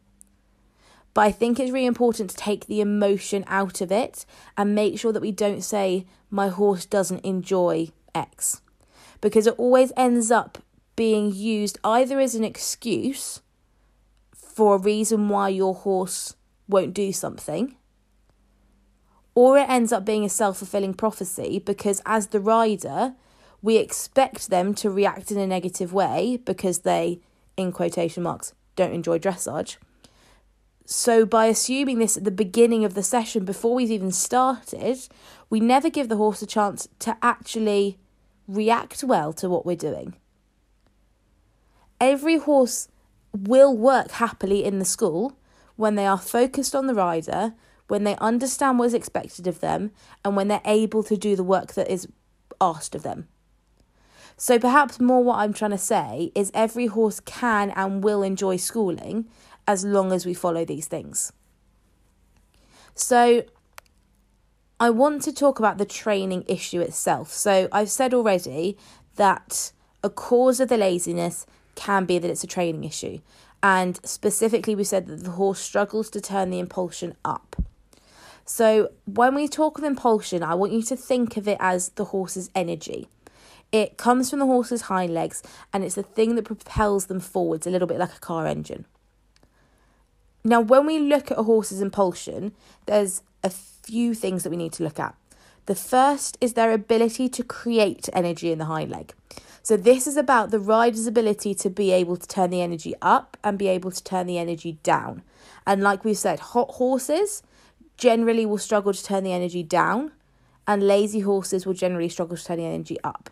But 1.15 1.23
I 1.23 1.33
think 1.33 1.59
it's 1.59 1.73
really 1.73 1.87
important 1.87 2.31
to 2.31 2.37
take 2.37 2.67
the 2.67 2.81
emotion 2.81 3.45
out 3.47 3.81
of 3.81 3.91
it 3.91 4.27
and 4.57 4.75
make 4.75 4.99
sure 4.99 5.13
that 5.13 5.23
we 5.23 5.33
don't 5.33 5.63
say, 5.63 6.07
my 6.31 6.49
horse 6.49 6.85
doesn't 6.85 7.25
enjoy 7.25 7.89
X. 8.15 8.61
Because 9.21 9.47
it 9.47 9.55
always 9.57 9.93
ends 9.97 10.31
up 10.31 10.59
being 10.95 11.33
used 11.33 11.79
either 11.85 12.21
as 12.21 12.35
an 12.35 12.45
excuse 12.45 13.41
for 14.35 14.77
a 14.77 14.79
reason 14.79 15.29
why 15.29 15.49
your 15.49 15.75
horse 15.75 16.35
won't 16.69 16.95
do 16.95 17.13
something, 17.13 17.77
or 19.35 19.59
it 19.59 19.69
ends 19.69 19.93
up 19.93 20.05
being 20.05 20.25
a 20.25 20.31
self 20.31 20.59
fulfilling 20.59 20.95
prophecy 20.95 21.59
because 21.59 22.01
as 22.07 22.29
the 22.29 22.41
rider, 22.41 23.15
we 23.67 23.79
expect 23.79 24.49
them 24.49 24.73
to 24.73 24.89
react 24.89 25.33
in 25.33 25.39
a 25.39 25.47
negative 25.47 25.93
way 25.93 26.39
because 26.45 26.79
they, 26.83 27.19
in 27.57 27.73
quotation 27.73 28.23
marks, 28.23 28.55
don't 28.77 28.93
enjoy 28.93 29.19
dressage. 29.19 29.77
So, 30.85 31.27
by 31.27 31.47
assuming 31.47 31.99
this 31.99 32.17
at 32.17 32.23
the 32.23 32.31
beginning 32.31 32.85
of 32.85 32.95
the 32.95 33.03
session 33.03 33.45
before 33.45 33.75
we've 33.75 33.91
even 33.91 34.13
started, 34.13 34.99
we 35.51 35.59
never 35.59 35.91
give 35.91 36.09
the 36.09 36.17
horse 36.17 36.41
a 36.43 36.47
chance 36.47 36.87
to 37.01 37.17
actually 37.23 37.99
react 38.47 39.03
well 39.03 39.33
to 39.33 39.49
what 39.49 39.67
we're 39.67 39.75
doing. 39.75 40.15
Every 42.01 42.39
horse 42.39 42.87
will 43.37 43.77
work 43.77 44.13
happily 44.13 44.65
in 44.65 44.79
the 44.79 44.85
school 44.85 45.37
when 45.75 45.97
they 45.97 46.07
are 46.07 46.19
focused 46.19 46.77
on 46.77 46.87
the 46.87 46.95
rider, 46.95 47.53
when 47.89 48.05
they 48.05 48.15
understand 48.19 48.79
what 48.79 48.85
is 48.85 48.95
expected 48.95 49.49
of 49.49 49.59
them, 49.59 49.91
and 50.25 50.37
when 50.37 50.47
they're 50.47 50.61
able 50.65 51.03
to 51.03 51.17
do 51.17 51.35
the 51.35 51.43
work 51.43 51.75
that 51.75 51.91
is 51.91 52.07
asked 52.61 52.95
of 52.95 53.03
them. 53.03 53.27
So, 54.39 54.59
perhaps 54.59 55.01
more 55.01 55.25
what 55.25 55.39
I'm 55.39 55.55
trying 55.55 55.71
to 55.71 55.79
say 55.79 56.31
is 56.35 56.51
every 56.53 56.87
horse 56.87 57.21
can 57.21 57.71
and 57.71 58.05
will 58.05 58.23
enjoy 58.23 58.57
schooling 58.57 59.27
as 59.67 59.85
long 59.85 60.13
as 60.13 60.27
we 60.27 60.35
follow 60.35 60.65
these 60.65 60.87
things. 60.87 61.33
So, 62.95 63.45
I 64.79 64.91
want 64.91 65.23
to 65.23 65.33
talk 65.33 65.59
about 65.59 65.79
the 65.79 65.87
training 65.87 66.45
issue 66.47 66.83
itself. 66.83 67.33
So, 67.33 67.69
I've 67.73 67.91
said 67.91 68.13
already 68.13 68.77
that 69.17 69.73
a 70.05 70.11
cause 70.11 70.61
of 70.61 70.69
the 70.69 70.77
laziness 70.77 71.47
can 71.75 72.05
be 72.05 72.19
that 72.19 72.31
it's 72.31 72.45
a 72.45 72.47
training 72.47 72.85
issue. 72.85 73.21
And 73.63 73.99
specifically, 74.05 74.75
we 74.75 74.85
said 74.85 75.07
that 75.07 75.25
the 75.25 75.31
horse 75.31 75.61
struggles 75.61 76.11
to 76.11 76.21
turn 76.21 76.51
the 76.51 76.59
impulsion 76.59 77.17
up. 77.25 77.57
So, 78.45 78.91
when 79.07 79.35
we 79.35 79.49
talk 79.49 79.79
of 79.79 79.85
impulsion, 79.85 80.43
I 80.43 80.55
want 80.55 80.73
you 80.73 80.83
to 80.83 80.97
think 80.97 81.39
of 81.39 81.49
it 81.49 81.57
as 81.59 81.89
the 81.91 82.05
horse's 82.05 82.51
energy. 82.55 83.09
It 83.77 83.99
comes 83.99 84.31
from 84.31 84.39
the 84.39 84.47
horse's 84.47 84.83
hind 84.83 85.13
legs 85.13 85.43
and 85.71 85.85
it's 85.85 85.97
the 85.97 86.03
thing 86.03 86.35
that 86.37 86.47
propels 86.47 87.07
them 87.07 87.21
forwards, 87.21 87.67
a 87.67 87.71
little 87.71 87.87
bit 87.87 87.99
like 87.99 88.17
a 88.17 88.21
car 88.21 88.47
engine. 88.47 88.87
Now, 90.43 90.63
when 90.63 90.87
we 90.87 90.99
look 90.99 91.31
at 91.31 91.39
a 91.39 91.43
horse's 91.43 91.83
impulsion, 91.83 92.53
there's 92.87 93.23
a 93.45 93.51
few 93.51 94.15
things 94.15 94.45
that 94.45 94.51
we 94.51 94.57
need 94.57 94.73
to 94.73 94.83
look 94.83 94.99
at. 94.99 95.15
The 95.67 95.75
first 95.75 96.39
is 96.41 96.55
their 96.55 96.73
ability 96.73 97.29
to 97.29 97.45
create 97.45 98.09
energy 98.15 98.51
in 98.51 98.57
the 98.57 98.65
hind 98.65 98.91
leg. 98.91 99.13
So, 99.63 99.77
this 99.77 100.07
is 100.07 100.17
about 100.17 100.53
the 100.53 100.61
rider's 100.61 101.07
ability 101.07 101.55
to 101.57 101.69
be 101.69 101.91
able 101.91 102.17
to 102.17 102.27
turn 102.27 102.49
the 102.49 102.63
energy 102.63 102.95
up 103.03 103.37
and 103.45 103.59
be 103.59 103.69
able 103.69 103.91
to 103.91 104.03
turn 104.03 104.27
the 104.27 104.39
energy 104.39 104.79
down. 104.85 105.23
And, 105.67 105.83
like 105.83 106.03
we've 106.03 106.17
said, 106.17 106.39
hot 106.39 106.71
horses 106.71 107.43
generally 107.99 108.47
will 108.47 108.57
struggle 108.57 108.95
to 108.95 109.05
turn 109.05 109.23
the 109.23 109.35
energy 109.35 109.63
down, 109.63 110.13
and 110.67 110.83
lazy 110.87 111.21
horses 111.21 111.67
will 111.67 111.75
generally 111.75 112.09
struggle 112.09 112.39
to 112.39 112.45
turn 112.45 112.57
the 112.57 112.65
energy 112.65 112.97
up. 113.05 113.29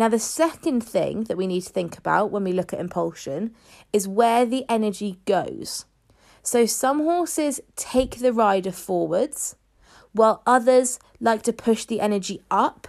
Now, 0.00 0.08
the 0.08 0.18
second 0.18 0.80
thing 0.80 1.24
that 1.24 1.36
we 1.36 1.46
need 1.46 1.60
to 1.60 1.68
think 1.68 1.98
about 1.98 2.30
when 2.30 2.42
we 2.42 2.54
look 2.54 2.72
at 2.72 2.80
impulsion 2.80 3.54
is 3.92 4.08
where 4.08 4.46
the 4.46 4.64
energy 4.66 5.18
goes. 5.26 5.84
So, 6.42 6.64
some 6.64 7.00
horses 7.00 7.60
take 7.76 8.20
the 8.20 8.32
rider 8.32 8.72
forwards, 8.72 9.56
while 10.12 10.42
others 10.46 10.98
like 11.20 11.42
to 11.42 11.52
push 11.52 11.84
the 11.84 12.00
energy 12.00 12.40
up 12.50 12.86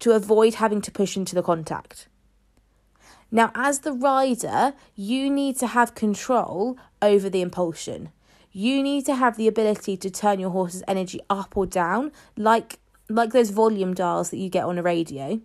to 0.00 0.12
avoid 0.12 0.56
having 0.56 0.82
to 0.82 0.90
push 0.90 1.16
into 1.16 1.34
the 1.34 1.42
contact. 1.42 2.08
Now, 3.30 3.52
as 3.54 3.78
the 3.78 3.94
rider, 3.94 4.74
you 4.94 5.30
need 5.30 5.56
to 5.60 5.66
have 5.68 5.94
control 5.94 6.76
over 7.00 7.30
the 7.30 7.40
impulsion. 7.40 8.10
You 8.52 8.82
need 8.82 9.06
to 9.06 9.14
have 9.14 9.38
the 9.38 9.48
ability 9.48 9.96
to 9.96 10.10
turn 10.10 10.38
your 10.38 10.50
horse's 10.50 10.84
energy 10.86 11.20
up 11.30 11.56
or 11.56 11.64
down, 11.64 12.12
like, 12.36 12.80
like 13.08 13.32
those 13.32 13.48
volume 13.48 13.94
dials 13.94 14.28
that 14.28 14.36
you 14.36 14.50
get 14.50 14.66
on 14.66 14.76
a 14.76 14.82
radio. 14.82 15.40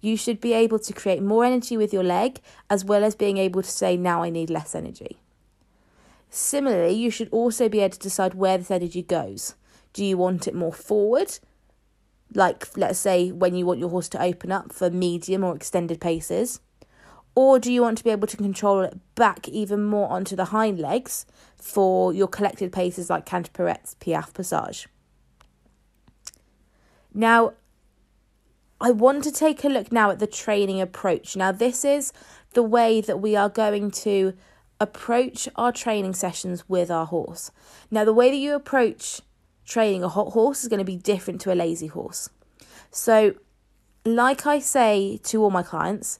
You 0.00 0.16
should 0.16 0.40
be 0.40 0.52
able 0.52 0.78
to 0.78 0.92
create 0.92 1.22
more 1.22 1.44
energy 1.44 1.76
with 1.76 1.92
your 1.92 2.04
leg, 2.04 2.40
as 2.70 2.84
well 2.84 3.04
as 3.04 3.14
being 3.14 3.38
able 3.38 3.62
to 3.62 3.70
say, 3.70 3.96
Now 3.96 4.22
I 4.22 4.30
need 4.30 4.50
less 4.50 4.74
energy. 4.74 5.18
Similarly, 6.30 6.94
you 6.94 7.10
should 7.10 7.28
also 7.30 7.68
be 7.68 7.80
able 7.80 7.94
to 7.94 7.98
decide 7.98 8.34
where 8.34 8.58
this 8.58 8.70
energy 8.70 9.02
goes. 9.02 9.54
Do 9.92 10.04
you 10.04 10.18
want 10.18 10.46
it 10.46 10.54
more 10.54 10.72
forward 10.72 11.38
like 12.34 12.76
let's 12.76 12.98
say 12.98 13.30
when 13.30 13.54
you 13.54 13.66
want 13.66 13.78
your 13.78 13.90
horse 13.90 14.08
to 14.10 14.22
open 14.22 14.52
up 14.52 14.72
for 14.72 14.90
medium 14.90 15.44
or 15.44 15.54
extended 15.54 16.00
paces? 16.00 16.60
Or 17.34 17.58
do 17.58 17.70
you 17.70 17.82
want 17.82 17.98
to 17.98 18.04
be 18.04 18.10
able 18.10 18.26
to 18.28 18.36
control 18.36 18.80
it 18.80 18.98
back 19.14 19.46
even 19.48 19.84
more 19.84 20.10
onto 20.10 20.34
the 20.34 20.46
hind 20.46 20.78
legs 20.78 21.26
for 21.56 22.12
your 22.12 22.28
collected 22.28 22.72
paces 22.72 23.10
like 23.10 23.26
canter 23.26 23.50
pirouettes, 23.52 23.94
piaffe, 24.00 24.32
passage? 24.32 24.88
Now, 27.12 27.52
I 28.80 28.90
want 28.90 29.24
to 29.24 29.32
take 29.32 29.64
a 29.64 29.68
look 29.68 29.90
now 29.90 30.10
at 30.10 30.18
the 30.18 30.26
training 30.26 30.80
approach. 30.80 31.34
Now, 31.34 31.50
this 31.50 31.84
is 31.84 32.12
the 32.52 32.62
way 32.62 33.00
that 33.00 33.20
we 33.20 33.34
are 33.34 33.48
going 33.48 33.90
to 33.92 34.34
approach 34.78 35.48
our 35.56 35.72
training 35.72 36.12
sessions 36.12 36.68
with 36.68 36.90
our 36.90 37.06
horse. 37.06 37.50
Now, 37.90 38.04
the 38.04 38.12
way 38.12 38.30
that 38.30 38.36
you 38.36 38.54
approach 38.54 39.22
training 39.64 40.04
a 40.04 40.08
hot 40.08 40.32
horse 40.32 40.62
is 40.62 40.68
going 40.68 40.78
to 40.78 40.84
be 40.84 40.96
different 40.96 41.40
to 41.42 41.52
a 41.52 41.54
lazy 41.54 41.86
horse. 41.86 42.28
So, 42.90 43.34
like 44.04 44.46
I 44.46 44.58
say 44.58 45.18
to 45.24 45.42
all 45.42 45.50
my 45.50 45.62
clients, 45.62 46.18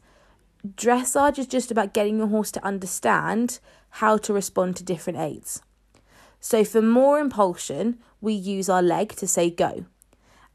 dressage 0.66 1.38
is 1.38 1.46
just 1.46 1.70
about 1.70 1.92
getting 1.92 2.16
your 2.16 2.26
horse 2.28 2.50
to 2.52 2.64
understand 2.64 3.60
how 3.90 4.16
to 4.18 4.32
respond 4.32 4.76
to 4.76 4.84
different 4.84 5.18
aids. 5.18 5.60
So, 6.40 6.64
for 6.64 6.80
more 6.80 7.18
impulsion, 7.18 7.98
we 8.22 8.32
use 8.32 8.70
our 8.70 8.82
leg 8.82 9.10
to 9.16 9.26
say 9.26 9.50
go. 9.50 9.84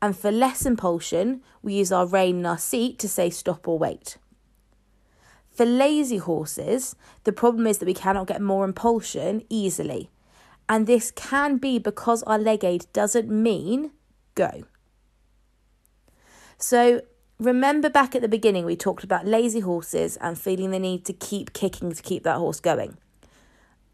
And 0.02 0.18
for 0.18 0.32
less 0.32 0.66
impulsion, 0.66 1.42
we 1.62 1.76
use 1.76 1.92
our 1.92 2.08
rein 2.08 2.38
and 2.38 2.48
our 2.48 2.58
seat 2.58 2.98
to 3.00 3.08
say 3.08 3.30
stop 3.30 3.68
or 3.68 3.78
wait. 3.78 4.18
For 5.52 5.66
lazy 5.66 6.18
horses, 6.18 6.96
the 7.24 7.34
problem 7.34 7.68
is 7.68 7.78
that 7.78 7.86
we 7.86 7.94
cannot 7.94 8.28
get 8.28 8.42
more 8.42 8.66
impulsion 8.66 9.44
easily. 9.50 10.10
And 10.68 10.88
this 10.88 11.12
can 11.12 11.58
be 11.58 11.78
because 11.78 12.24
our 12.24 12.40
leg 12.40 12.64
aid 12.64 12.88
doesn't 12.94 13.30
mean 13.30 13.92
go. 14.34 14.64
So 16.58 17.02
remember 17.40 17.90
back 17.90 18.16
at 18.16 18.22
the 18.22 18.28
beginning, 18.30 18.66
we 18.66 18.76
talked 18.76 19.04
about 19.04 19.28
lazy 19.28 19.60
horses 19.60 20.18
and 20.18 20.40
feeling 20.40 20.72
the 20.72 20.80
need 20.80 21.06
to 21.06 21.14
keep 21.14 21.54
kicking 21.54 21.92
to 21.92 22.02
keep 22.02 22.24
that 22.24 22.38
horse 22.38 22.60
going. 22.60 22.98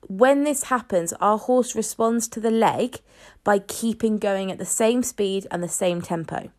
When 0.08 0.44
this 0.44 0.66
happens, 0.66 1.14
our 1.14 1.38
horse 1.38 1.76
responds 1.76 2.28
to 2.30 2.40
the 2.40 2.52
leg 2.52 3.00
by 3.44 3.60
keeping 3.60 4.18
going 4.18 4.52
at 4.52 4.58
the 4.58 4.66
same 4.66 5.04
speed 5.04 5.48
and 5.52 5.64
the 5.64 5.68
same 5.68 6.02
tempo, 6.02 6.52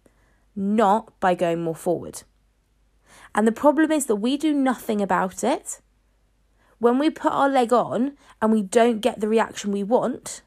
not 0.56 1.18
by 1.20 1.34
going 1.34 1.62
more 1.62 1.74
forward. 1.74 2.22
And 3.34 3.46
the 3.46 3.52
problem 3.52 3.92
is 3.92 4.06
that 4.06 4.16
we 4.16 4.36
do 4.36 4.52
nothing 4.52 5.00
about 5.00 5.44
it. 5.44 5.80
When 6.78 6.98
we 6.98 7.10
put 7.10 7.32
our 7.32 7.48
leg 7.48 7.72
on 7.72 8.16
and 8.40 8.52
we 8.52 8.62
don't 8.62 9.00
get 9.00 9.20
the 9.20 9.28
reaction 9.28 9.72
we 9.72 9.82
want, 9.82 10.42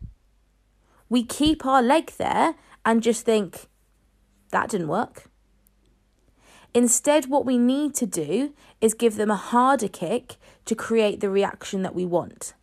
we 1.09 1.23
keep 1.23 1.65
our 1.65 1.81
leg 1.81 2.11
there 2.17 2.55
and 2.85 3.03
just 3.03 3.25
think, 3.25 3.67
that 4.51 4.69
didn't 4.69 4.87
work. 4.87 5.29
Instead, 6.73 7.25
what 7.25 7.45
we 7.45 7.57
need 7.57 7.93
to 7.95 8.05
do 8.05 8.53
is 8.79 8.93
give 8.93 9.15
them 9.15 9.29
a 9.29 9.35
harder 9.35 9.89
kick 9.89 10.37
to 10.65 10.75
create 10.75 11.19
the 11.19 11.29
reaction 11.29 11.81
that 11.81 11.95
we 11.95 12.05
want. 12.05 12.53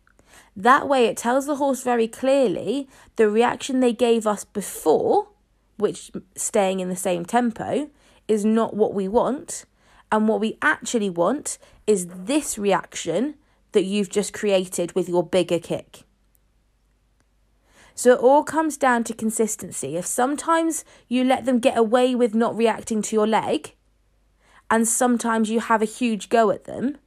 That 0.59 0.89
way, 0.89 1.05
it 1.05 1.15
tells 1.15 1.45
the 1.45 1.55
horse 1.55 1.83
very 1.83 2.09
clearly 2.09 2.89
the 3.15 3.29
reaction 3.29 3.79
they 3.79 3.93
gave 3.93 4.27
us 4.27 4.43
before, 4.43 5.29
which 5.77 6.11
staying 6.35 6.81
in 6.81 6.89
the 6.89 6.97
same 6.97 7.23
tempo, 7.23 7.89
is 8.27 8.43
not 8.43 8.75
what 8.75 8.93
we 8.93 9.07
want. 9.07 9.63
And 10.11 10.27
what 10.27 10.41
we 10.41 10.57
actually 10.61 11.09
want 11.09 11.59
is 11.87 12.07
this 12.07 12.57
reaction 12.57 13.35
that 13.71 13.85
you've 13.85 14.09
just 14.09 14.33
created 14.33 14.91
with 14.95 15.07
your 15.07 15.25
bigger 15.25 15.59
kick. 15.59 16.03
So 17.95 18.11
it 18.11 18.19
all 18.19 18.43
comes 18.43 18.75
down 18.75 19.05
to 19.05 19.13
consistency. 19.13 19.95
If 19.95 20.05
sometimes 20.05 20.83
you 21.07 21.23
let 21.23 21.45
them 21.45 21.59
get 21.59 21.77
away 21.77 22.15
with 22.15 22.35
not 22.35 22.57
reacting 22.57 23.01
to 23.03 23.15
your 23.15 23.27
leg, 23.27 23.75
and 24.69 24.85
sometimes 24.85 25.49
you 25.49 25.61
have 25.61 25.81
a 25.81 25.85
huge 25.85 26.27
go 26.27 26.51
at 26.51 26.65
them, 26.65 26.97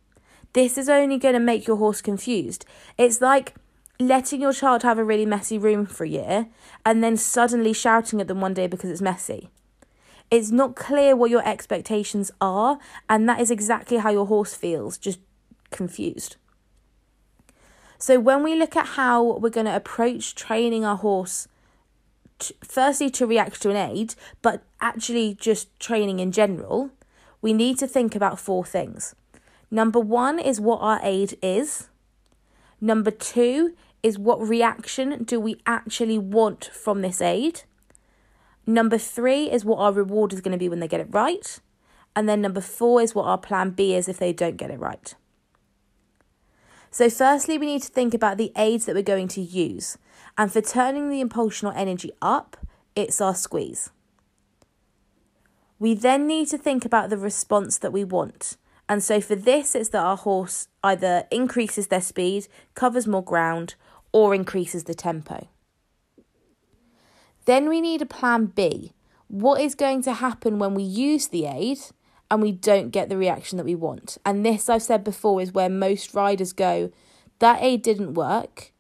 this 0.52 0.76
is 0.76 0.88
only 0.88 1.18
going 1.18 1.34
to 1.34 1.40
make 1.40 1.66
your 1.66 1.76
horse 1.76 2.02
confused. 2.02 2.64
It's 2.98 3.20
like 3.20 3.54
letting 3.98 4.40
your 4.40 4.52
child 4.52 4.82
have 4.82 4.98
a 4.98 5.04
really 5.04 5.26
messy 5.26 5.58
room 5.58 5.86
for 5.86 6.04
a 6.04 6.08
year 6.08 6.48
and 6.84 7.02
then 7.02 7.16
suddenly 7.16 7.72
shouting 7.72 8.20
at 8.20 8.28
them 8.28 8.40
one 8.40 8.54
day 8.54 8.66
because 8.66 8.90
it's 8.90 9.00
messy. 9.00 9.48
It's 10.30 10.50
not 10.50 10.76
clear 10.76 11.14
what 11.14 11.30
your 11.30 11.46
expectations 11.46 12.30
are, 12.40 12.78
and 13.06 13.28
that 13.28 13.38
is 13.38 13.50
exactly 13.50 13.98
how 13.98 14.10
your 14.10 14.26
horse 14.26 14.54
feels, 14.54 14.96
just 14.96 15.18
confused. 15.70 16.36
So, 17.98 18.18
when 18.18 18.42
we 18.42 18.54
look 18.54 18.74
at 18.74 18.86
how 18.96 19.22
we're 19.22 19.50
going 19.50 19.66
to 19.66 19.76
approach 19.76 20.34
training 20.34 20.86
our 20.86 20.96
horse, 20.96 21.48
to, 22.38 22.54
firstly 22.64 23.10
to 23.10 23.26
react 23.26 23.60
to 23.60 23.70
an 23.70 23.76
aid, 23.76 24.14
but 24.40 24.62
actually 24.80 25.34
just 25.34 25.78
training 25.78 26.18
in 26.18 26.32
general, 26.32 26.90
we 27.42 27.52
need 27.52 27.78
to 27.80 27.86
think 27.86 28.16
about 28.16 28.38
four 28.40 28.64
things. 28.64 29.14
Number 29.72 29.98
one 29.98 30.38
is 30.38 30.60
what 30.60 30.80
our 30.82 31.00
aid 31.02 31.38
is. 31.40 31.88
Number 32.78 33.10
two 33.10 33.74
is 34.02 34.18
what 34.18 34.46
reaction 34.46 35.24
do 35.24 35.40
we 35.40 35.62
actually 35.64 36.18
want 36.18 36.66
from 36.66 37.00
this 37.00 37.22
aid. 37.22 37.62
Number 38.66 38.98
three 38.98 39.50
is 39.50 39.64
what 39.64 39.78
our 39.78 39.94
reward 39.94 40.34
is 40.34 40.42
going 40.42 40.52
to 40.52 40.58
be 40.58 40.68
when 40.68 40.80
they 40.80 40.88
get 40.88 41.00
it 41.00 41.08
right. 41.08 41.58
And 42.14 42.28
then 42.28 42.42
number 42.42 42.60
four 42.60 43.00
is 43.00 43.14
what 43.14 43.24
our 43.24 43.38
plan 43.38 43.70
B 43.70 43.94
is 43.94 44.10
if 44.10 44.18
they 44.18 44.34
don't 44.34 44.58
get 44.58 44.70
it 44.70 44.78
right. 44.78 45.14
So, 46.90 47.08
firstly, 47.08 47.56
we 47.56 47.64
need 47.64 47.80
to 47.80 47.88
think 47.88 48.12
about 48.12 48.36
the 48.36 48.52
aids 48.54 48.84
that 48.84 48.94
we're 48.94 49.02
going 49.02 49.28
to 49.28 49.40
use. 49.40 49.96
And 50.36 50.52
for 50.52 50.60
turning 50.60 51.08
the 51.08 51.22
impulsional 51.22 51.72
energy 51.74 52.12
up, 52.20 52.58
it's 52.94 53.22
our 53.22 53.34
squeeze. 53.34 53.88
We 55.78 55.94
then 55.94 56.26
need 56.26 56.48
to 56.48 56.58
think 56.58 56.84
about 56.84 57.08
the 57.08 57.16
response 57.16 57.78
that 57.78 57.94
we 57.94 58.04
want. 58.04 58.58
And 58.92 59.02
so 59.02 59.22
for 59.22 59.34
this, 59.34 59.74
it's 59.74 59.88
that 59.88 60.04
our 60.04 60.18
horse 60.18 60.68
either 60.84 61.24
increases 61.30 61.86
their 61.86 62.02
speed, 62.02 62.46
covers 62.74 63.06
more 63.06 63.24
ground, 63.24 63.74
or 64.12 64.34
increases 64.34 64.84
the 64.84 64.92
tempo. 64.92 65.48
Then 67.46 67.70
we 67.70 67.80
need 67.80 68.02
a 68.02 68.06
plan 68.06 68.44
B. 68.44 68.92
What 69.28 69.62
is 69.62 69.74
going 69.74 70.02
to 70.02 70.12
happen 70.12 70.58
when 70.58 70.74
we 70.74 70.82
use 70.82 71.28
the 71.28 71.46
aid 71.46 71.78
and 72.30 72.42
we 72.42 72.52
don't 72.52 72.90
get 72.90 73.08
the 73.08 73.16
reaction 73.16 73.56
that 73.56 73.64
we 73.64 73.74
want? 73.74 74.18
And 74.26 74.44
this, 74.44 74.68
I've 74.68 74.82
said 74.82 75.04
before, 75.04 75.40
is 75.40 75.52
where 75.52 75.70
most 75.70 76.12
riders 76.12 76.52
go, 76.52 76.92
that 77.38 77.62
aid 77.62 77.80
didn't 77.80 78.12
work, 78.12 78.72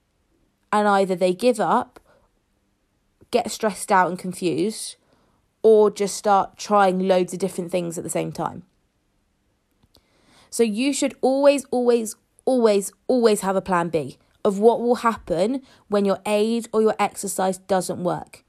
and 0.70 0.86
either 0.86 1.16
they 1.16 1.32
give 1.32 1.58
up, 1.58 1.98
get 3.30 3.50
stressed 3.50 3.90
out 3.90 4.10
and 4.10 4.18
confused, 4.18 4.96
or 5.62 5.90
just 5.90 6.18
start 6.18 6.58
trying 6.58 6.98
loads 6.98 7.32
of 7.32 7.38
different 7.38 7.70
things 7.70 7.96
at 7.96 8.04
the 8.04 8.10
same 8.10 8.30
time. 8.30 8.64
So 10.52 10.62
you 10.62 10.92
should 10.92 11.16
always, 11.20 11.64
always, 11.72 12.14
always, 12.44 12.92
always 13.08 13.40
have 13.40 13.56
a 13.56 13.60
plan 13.60 13.88
B 13.88 14.18
of 14.44 14.60
what 14.60 14.80
will 14.80 14.96
happen 14.96 15.62
when 15.88 16.04
your 16.04 16.20
aid 16.26 16.68
or 16.72 16.82
your 16.82 16.94
exercise 16.98 17.58
doesn't 17.58 18.04
work. 18.04 18.44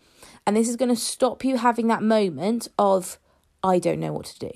And 0.45 0.55
this 0.55 0.69
is 0.69 0.75
going 0.75 0.89
to 0.89 0.95
stop 0.95 1.43
you 1.43 1.57
having 1.57 1.87
that 1.87 2.03
moment 2.03 2.67
of, 2.77 3.17
I 3.63 3.79
don't 3.79 3.99
know 3.99 4.13
what 4.13 4.25
to 4.25 4.39
do. 4.39 4.51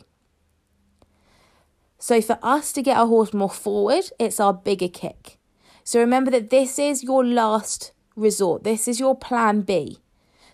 So, 1.98 2.22
for 2.22 2.38
us 2.44 2.72
to 2.74 2.84
get 2.84 2.98
our 2.98 3.08
horse 3.08 3.34
more 3.34 3.50
forward, 3.50 4.12
it's 4.20 4.40
our 4.40 4.54
bigger 4.54 4.90
kick. 4.90 5.40
So, 5.84 6.00
remember 6.00 6.30
that 6.30 6.52
this 6.52 6.78
is 6.78 7.02
your 7.02 7.26
last 7.26 7.92
resort, 8.16 8.64
this 8.64 8.88
is 8.88 9.00
your 9.00 9.16
plan 9.16 9.62
B. 9.62 10.00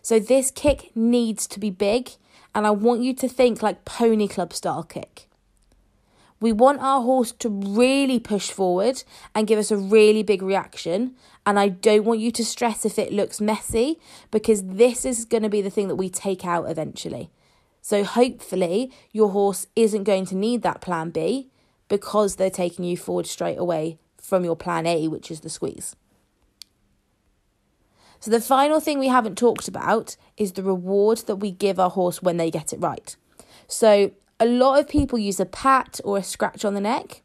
So 0.03 0.19
this 0.19 0.51
kick 0.51 0.91
needs 0.95 1.47
to 1.47 1.61
be 1.61 1.69
big, 1.69 2.11
and 2.53 2.67
I 2.67 2.71
want 2.71 3.01
you 3.01 3.13
to 3.15 3.29
think 3.29 3.63
like 3.63 3.85
pony 3.85 4.27
club 4.27 4.51
style 4.51 4.83
kick. 4.83 5.29
We 6.43 6.51
want 6.51 6.81
our 6.81 7.01
horse 7.01 7.31
to 7.39 7.47
really 7.47 8.19
push 8.19 8.51
forward 8.51 9.05
and 9.33 9.47
give 9.47 9.57
us 9.57 9.71
a 9.71 9.77
really 9.77 10.23
big 10.23 10.41
reaction. 10.41 11.15
And 11.45 11.57
I 11.57 11.69
don't 11.69 12.03
want 12.03 12.19
you 12.19 12.33
to 12.33 12.43
stress 12.43 12.83
if 12.83 12.99
it 12.99 13.13
looks 13.13 13.39
messy 13.39 13.97
because 14.29 14.61
this 14.61 15.05
is 15.05 15.23
going 15.23 15.43
to 15.43 15.49
be 15.49 15.61
the 15.61 15.69
thing 15.69 15.87
that 15.87 15.95
we 15.95 16.09
take 16.09 16.43
out 16.43 16.69
eventually. 16.69 17.29
So 17.81 18.03
hopefully, 18.03 18.91
your 19.13 19.29
horse 19.29 19.67
isn't 19.77 20.03
going 20.03 20.25
to 20.25 20.35
need 20.35 20.63
that 20.63 20.81
plan 20.81 21.11
B 21.11 21.49
because 21.87 22.35
they're 22.35 22.49
taking 22.49 22.83
you 22.83 22.97
forward 22.97 23.27
straight 23.27 23.57
away 23.57 23.97
from 24.21 24.43
your 24.43 24.57
plan 24.57 24.85
A, 24.85 25.07
which 25.07 25.31
is 25.31 25.39
the 25.39 25.49
squeeze. 25.49 25.95
So, 28.19 28.31
the 28.31 28.41
final 28.41 28.81
thing 28.81 28.99
we 28.99 29.07
haven't 29.07 29.37
talked 29.37 29.69
about 29.69 30.17
is 30.35 30.51
the 30.51 30.63
reward 30.63 31.19
that 31.19 31.37
we 31.37 31.51
give 31.51 31.79
our 31.79 31.89
horse 31.89 32.21
when 32.21 32.35
they 32.35 32.51
get 32.51 32.73
it 32.73 32.81
right. 32.81 33.15
So, 33.69 34.11
a 34.43 34.45
lot 34.45 34.77
of 34.77 34.89
people 34.89 35.17
use 35.17 35.39
a 35.39 35.45
pat 35.45 36.01
or 36.03 36.17
a 36.17 36.23
scratch 36.23 36.65
on 36.65 36.73
the 36.73 36.81
neck, 36.81 37.21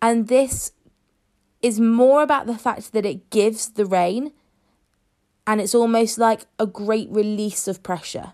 and 0.00 0.28
this 0.28 0.72
is 1.60 1.78
more 1.78 2.22
about 2.22 2.46
the 2.46 2.56
fact 2.56 2.92
that 2.92 3.04
it 3.04 3.28
gives 3.28 3.68
the 3.70 3.84
rein 3.84 4.32
and 5.46 5.60
it's 5.60 5.74
almost 5.74 6.16
like 6.16 6.46
a 6.58 6.66
great 6.66 7.10
release 7.10 7.68
of 7.68 7.82
pressure. 7.82 8.32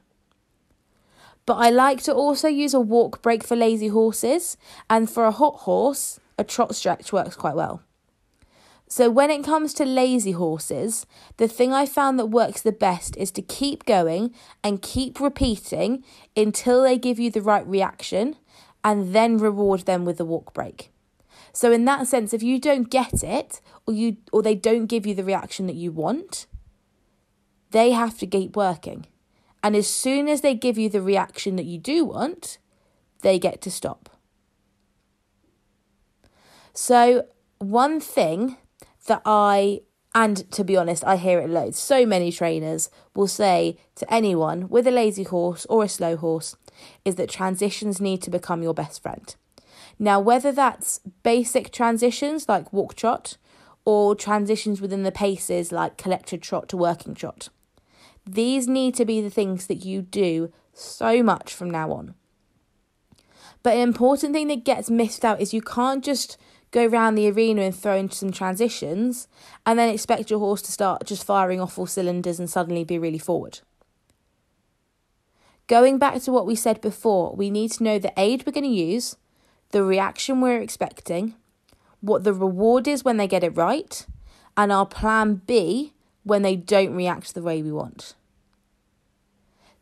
But 1.46 1.54
I 1.54 1.70
like 1.70 2.00
to 2.04 2.14
also 2.14 2.46
use 2.46 2.74
a 2.74 2.80
walk 2.80 3.22
break 3.22 3.42
for 3.42 3.56
lazy 3.56 3.88
horses, 3.88 4.56
and 4.88 5.10
for 5.10 5.24
a 5.24 5.32
hot 5.32 5.56
horse, 5.60 6.20
a 6.38 6.44
trot 6.44 6.76
stretch 6.76 7.12
works 7.12 7.34
quite 7.34 7.56
well. 7.56 7.82
So, 8.94 9.08
when 9.08 9.30
it 9.30 9.42
comes 9.42 9.72
to 9.74 9.86
lazy 9.86 10.32
horses, 10.32 11.06
the 11.38 11.48
thing 11.48 11.72
I 11.72 11.86
found 11.86 12.18
that 12.18 12.26
works 12.26 12.60
the 12.60 12.72
best 12.72 13.16
is 13.16 13.30
to 13.30 13.40
keep 13.40 13.86
going 13.86 14.34
and 14.62 14.82
keep 14.82 15.18
repeating 15.18 16.04
until 16.36 16.82
they 16.82 16.98
give 16.98 17.18
you 17.18 17.30
the 17.30 17.40
right 17.40 17.66
reaction 17.66 18.36
and 18.84 19.14
then 19.14 19.38
reward 19.38 19.86
them 19.86 20.04
with 20.04 20.18
the 20.18 20.26
walk 20.26 20.52
break. 20.52 20.90
So, 21.54 21.72
in 21.72 21.86
that 21.86 22.06
sense, 22.06 22.34
if 22.34 22.42
you 22.42 22.60
don't 22.60 22.90
get 22.90 23.24
it 23.24 23.62
or, 23.86 23.94
you, 23.94 24.18
or 24.30 24.42
they 24.42 24.54
don't 24.54 24.84
give 24.84 25.06
you 25.06 25.14
the 25.14 25.24
reaction 25.24 25.66
that 25.68 25.76
you 25.76 25.90
want, 25.90 26.44
they 27.70 27.92
have 27.92 28.18
to 28.18 28.26
keep 28.26 28.56
working. 28.56 29.06
And 29.62 29.74
as 29.74 29.88
soon 29.88 30.28
as 30.28 30.42
they 30.42 30.54
give 30.54 30.76
you 30.76 30.90
the 30.90 31.00
reaction 31.00 31.56
that 31.56 31.64
you 31.64 31.78
do 31.78 32.04
want, 32.04 32.58
they 33.22 33.38
get 33.38 33.62
to 33.62 33.70
stop. 33.70 34.10
So, 36.74 37.24
one 37.58 37.98
thing 37.98 38.58
that 39.06 39.22
I, 39.24 39.80
and 40.14 40.50
to 40.52 40.64
be 40.64 40.76
honest, 40.76 41.04
I 41.04 41.16
hear 41.16 41.40
it 41.40 41.50
loads. 41.50 41.78
So 41.78 42.06
many 42.06 42.30
trainers 42.30 42.90
will 43.14 43.28
say 43.28 43.78
to 43.96 44.12
anyone 44.12 44.68
with 44.68 44.86
a 44.86 44.90
lazy 44.90 45.24
horse 45.24 45.66
or 45.68 45.84
a 45.84 45.88
slow 45.88 46.16
horse 46.16 46.56
is 47.04 47.16
that 47.16 47.28
transitions 47.28 48.00
need 48.00 48.22
to 48.22 48.30
become 48.30 48.62
your 48.62 48.74
best 48.74 49.02
friend. 49.02 49.34
Now, 49.98 50.20
whether 50.20 50.52
that's 50.52 51.00
basic 51.22 51.70
transitions 51.70 52.48
like 52.48 52.72
walk 52.72 52.94
trot 52.94 53.36
or 53.84 54.14
transitions 54.14 54.80
within 54.80 55.02
the 55.02 55.12
paces 55.12 55.72
like 55.72 55.96
collected 55.96 56.42
trot 56.42 56.68
to 56.70 56.76
working 56.76 57.14
trot, 57.14 57.48
these 58.26 58.68
need 58.68 58.94
to 58.94 59.04
be 59.04 59.20
the 59.20 59.30
things 59.30 59.66
that 59.66 59.84
you 59.84 60.02
do 60.02 60.52
so 60.72 61.22
much 61.22 61.52
from 61.54 61.70
now 61.70 61.92
on. 61.92 62.14
But 63.62 63.74
an 63.74 63.82
important 63.82 64.32
thing 64.32 64.48
that 64.48 64.64
gets 64.64 64.90
missed 64.90 65.24
out 65.24 65.40
is 65.40 65.54
you 65.54 65.62
can't 65.62 66.04
just 66.04 66.36
go 66.72 66.86
around 66.86 67.14
the 67.14 67.30
arena 67.30 67.62
and 67.62 67.74
throw 67.74 67.96
into 67.96 68.16
some 68.16 68.32
transitions, 68.32 69.28
and 69.64 69.78
then 69.78 69.88
expect 69.88 70.30
your 70.30 70.40
horse 70.40 70.62
to 70.62 70.72
start 70.72 71.06
just 71.06 71.24
firing 71.24 71.60
off 71.60 71.78
all 71.78 71.86
cylinders 71.86 72.40
and 72.40 72.50
suddenly 72.50 72.82
be 72.82 72.98
really 72.98 73.18
forward. 73.18 73.60
Going 75.68 75.98
back 75.98 76.20
to 76.22 76.32
what 76.32 76.46
we 76.46 76.56
said 76.56 76.80
before, 76.80 77.34
we 77.36 77.50
need 77.50 77.70
to 77.72 77.84
know 77.84 77.98
the 77.98 78.12
aid 78.16 78.44
we're 78.44 78.52
going 78.52 78.64
to 78.64 78.70
use, 78.70 79.16
the 79.70 79.84
reaction 79.84 80.40
we're 80.40 80.60
expecting, 80.60 81.34
what 82.00 82.24
the 82.24 82.32
reward 82.32 82.88
is 82.88 83.04
when 83.04 83.18
they 83.18 83.28
get 83.28 83.44
it 83.44 83.56
right, 83.56 84.04
and 84.56 84.72
our 84.72 84.86
plan 84.86 85.42
B 85.46 85.92
when 86.24 86.42
they 86.42 86.56
don't 86.56 86.94
react 86.94 87.34
the 87.34 87.42
way 87.42 87.62
we 87.62 87.72
want. 87.72 88.14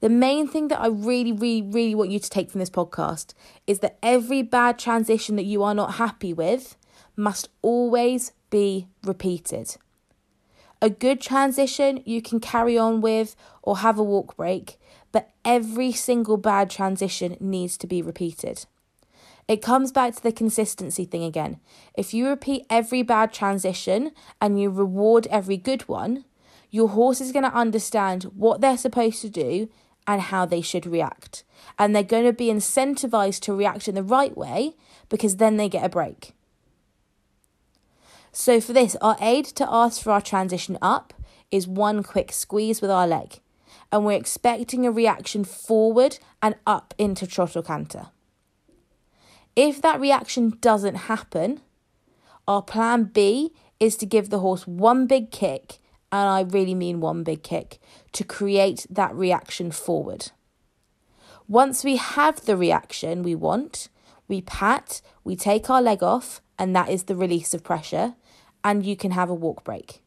The 0.00 0.08
main 0.08 0.48
thing 0.48 0.68
that 0.68 0.80
I 0.80 0.86
really, 0.86 1.32
really, 1.32 1.62
really 1.62 1.94
want 1.94 2.10
you 2.10 2.18
to 2.18 2.30
take 2.30 2.50
from 2.50 2.58
this 2.58 2.70
podcast 2.70 3.34
is 3.66 3.80
that 3.80 3.98
every 4.02 4.42
bad 4.42 4.78
transition 4.78 5.36
that 5.36 5.44
you 5.44 5.62
are 5.62 5.74
not 5.74 5.94
happy 5.94 6.32
with 6.32 6.76
must 7.20 7.48
always 7.62 8.32
be 8.50 8.88
repeated. 9.04 9.76
A 10.82 10.90
good 10.90 11.20
transition 11.20 12.02
you 12.06 12.22
can 12.22 12.40
carry 12.40 12.78
on 12.78 13.00
with 13.00 13.36
or 13.62 13.78
have 13.78 13.98
a 13.98 14.02
walk 14.02 14.36
break, 14.36 14.80
but 15.12 15.30
every 15.44 15.92
single 15.92 16.38
bad 16.38 16.70
transition 16.70 17.36
needs 17.38 17.76
to 17.76 17.86
be 17.86 18.00
repeated. 18.00 18.64
It 19.46 19.62
comes 19.62 19.92
back 19.92 20.14
to 20.14 20.22
the 20.22 20.32
consistency 20.32 21.04
thing 21.04 21.24
again. 21.24 21.60
If 21.94 22.14
you 22.14 22.28
repeat 22.28 22.66
every 22.70 23.02
bad 23.02 23.32
transition 23.32 24.12
and 24.40 24.60
you 24.60 24.70
reward 24.70 25.26
every 25.26 25.56
good 25.56 25.88
one, 25.88 26.24
your 26.70 26.88
horse 26.88 27.20
is 27.20 27.32
going 27.32 27.44
to 27.44 27.54
understand 27.54 28.24
what 28.24 28.60
they're 28.60 28.78
supposed 28.78 29.20
to 29.22 29.28
do 29.28 29.68
and 30.06 30.22
how 30.22 30.46
they 30.46 30.60
should 30.60 30.86
react. 30.86 31.44
And 31.78 31.94
they're 31.94 32.02
going 32.02 32.24
to 32.24 32.32
be 32.32 32.46
incentivized 32.46 33.40
to 33.40 33.54
react 33.54 33.88
in 33.88 33.96
the 33.96 34.02
right 34.02 34.36
way 34.36 34.76
because 35.08 35.36
then 35.36 35.56
they 35.56 35.68
get 35.68 35.84
a 35.84 35.88
break. 35.88 36.32
So, 38.32 38.60
for 38.60 38.72
this, 38.72 38.96
our 39.00 39.16
aid 39.20 39.44
to 39.46 39.66
ask 39.68 40.02
for 40.02 40.12
our 40.12 40.20
transition 40.20 40.78
up 40.80 41.12
is 41.50 41.66
one 41.66 42.02
quick 42.02 42.32
squeeze 42.32 42.80
with 42.80 42.90
our 42.90 43.06
leg. 43.06 43.40
And 43.90 44.04
we're 44.04 44.12
expecting 44.12 44.86
a 44.86 44.92
reaction 44.92 45.44
forward 45.44 46.18
and 46.40 46.54
up 46.66 46.94
into 46.96 47.26
trot 47.26 47.56
or 47.56 47.62
canter. 47.62 48.08
If 49.56 49.82
that 49.82 50.00
reaction 50.00 50.58
doesn't 50.60 50.94
happen, 50.94 51.60
our 52.46 52.62
plan 52.62 53.04
B 53.04 53.52
is 53.80 53.96
to 53.96 54.06
give 54.06 54.30
the 54.30 54.38
horse 54.38 54.66
one 54.66 55.06
big 55.06 55.30
kick, 55.30 55.78
and 56.12 56.28
I 56.28 56.42
really 56.42 56.74
mean 56.74 57.00
one 57.00 57.24
big 57.24 57.42
kick, 57.42 57.80
to 58.12 58.24
create 58.24 58.86
that 58.90 59.14
reaction 59.14 59.70
forward. 59.70 60.30
Once 61.48 61.82
we 61.82 61.96
have 61.96 62.44
the 62.44 62.56
reaction 62.56 63.24
we 63.24 63.34
want, 63.34 63.88
we 64.28 64.40
pat, 64.40 65.00
we 65.24 65.34
take 65.34 65.68
our 65.68 65.82
leg 65.82 66.02
off, 66.02 66.40
and 66.58 66.76
that 66.76 66.88
is 66.88 67.04
the 67.04 67.16
release 67.16 67.52
of 67.54 67.64
pressure, 67.64 68.14
and 68.64 68.84
you 68.84 68.96
can 68.96 69.12
have 69.12 69.30
a 69.30 69.34
walk 69.34 69.64
break. 69.64 70.02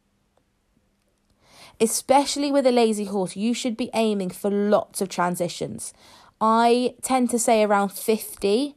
Especially 1.80 2.52
with 2.52 2.68
a 2.68 2.72
lazy 2.72 3.06
horse, 3.06 3.36
you 3.36 3.54
should 3.54 3.76
be 3.76 3.90
aiming 3.94 4.30
for 4.30 4.50
lots 4.50 5.02
of 5.02 5.10
transitions. 5.10 5.94
I 6.40 6.96
tend 7.02 7.30
to 7.32 7.40
say 7.40 7.64
around 7.64 7.90
50 7.90 8.76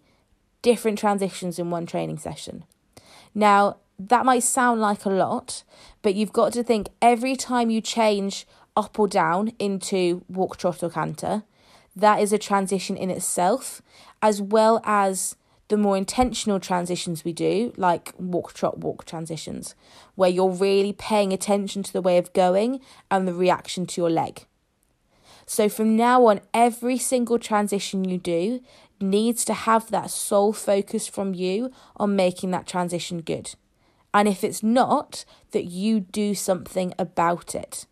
different 0.63 0.99
transitions 0.99 1.59
in 1.59 1.71
one 1.71 1.87
training 1.87 2.19
session. 2.19 2.65
Now, 3.35 3.77
that 3.99 4.25
might 4.25 4.43
sound 4.43 4.81
like 4.81 5.05
a 5.05 5.11
lot, 5.11 5.63
but 6.03 6.15
you've 6.15 6.33
got 6.33 6.53
to 6.55 6.63
think 6.63 6.89
every 7.01 7.37
time 7.37 7.71
you 7.71 7.81
change 7.81 8.47
up 8.77 8.99
or 8.99 9.09
down 9.09 9.53
into 9.59 10.25
walk, 10.29 10.57
trot, 10.59 10.83
or 10.83 10.91
canter, 10.91 11.45
that 11.95 12.21
is 12.21 12.33
a 12.33 12.39
transition 12.39 12.97
in 12.97 13.11
itself, 13.11 13.81
as 14.21 14.41
well 14.43 14.81
as 14.85 15.37
the 15.69 15.77
more 15.77 15.97
intentional 15.97 16.61
transitions 16.61 17.25
we 17.25 17.33
do, 17.33 17.73
like 17.77 18.13
walk, 18.19 18.53
trot, 18.53 18.79
walk 18.79 19.05
transitions, 19.05 19.75
where 20.15 20.31
you're 20.31 20.51
really 20.51 20.93
paying 20.93 21.33
attention 21.33 21.83
to 21.83 21.93
the 21.93 22.03
way 22.03 22.19
of 22.19 22.33
going 22.33 22.81
and 23.11 23.27
the 23.27 23.35
reaction 23.35 23.87
to 23.87 24.01
your 24.01 24.11
leg. 24.11 24.47
So 25.47 25.69
from 25.69 25.97
now 25.97 26.27
on, 26.27 26.41
every 26.53 26.99
single 26.99 27.39
transition 27.39 28.05
you 28.05 28.19
do 28.19 28.61
needs 29.01 29.45
to 29.45 29.55
have 29.55 29.91
that 29.91 30.11
sole 30.11 30.53
focus 30.53 31.07
from 31.07 31.35
you 31.35 31.71
on 31.97 32.17
making 32.17 32.51
that 32.53 32.67
transition 32.67 33.21
good. 33.21 33.55
And 34.15 34.27
if 34.27 34.43
it's 34.43 34.63
not, 34.63 35.25
that 35.51 35.65
you 35.65 36.01
do 36.01 36.35
something 36.35 36.95
about 36.99 37.55
it 37.55 37.87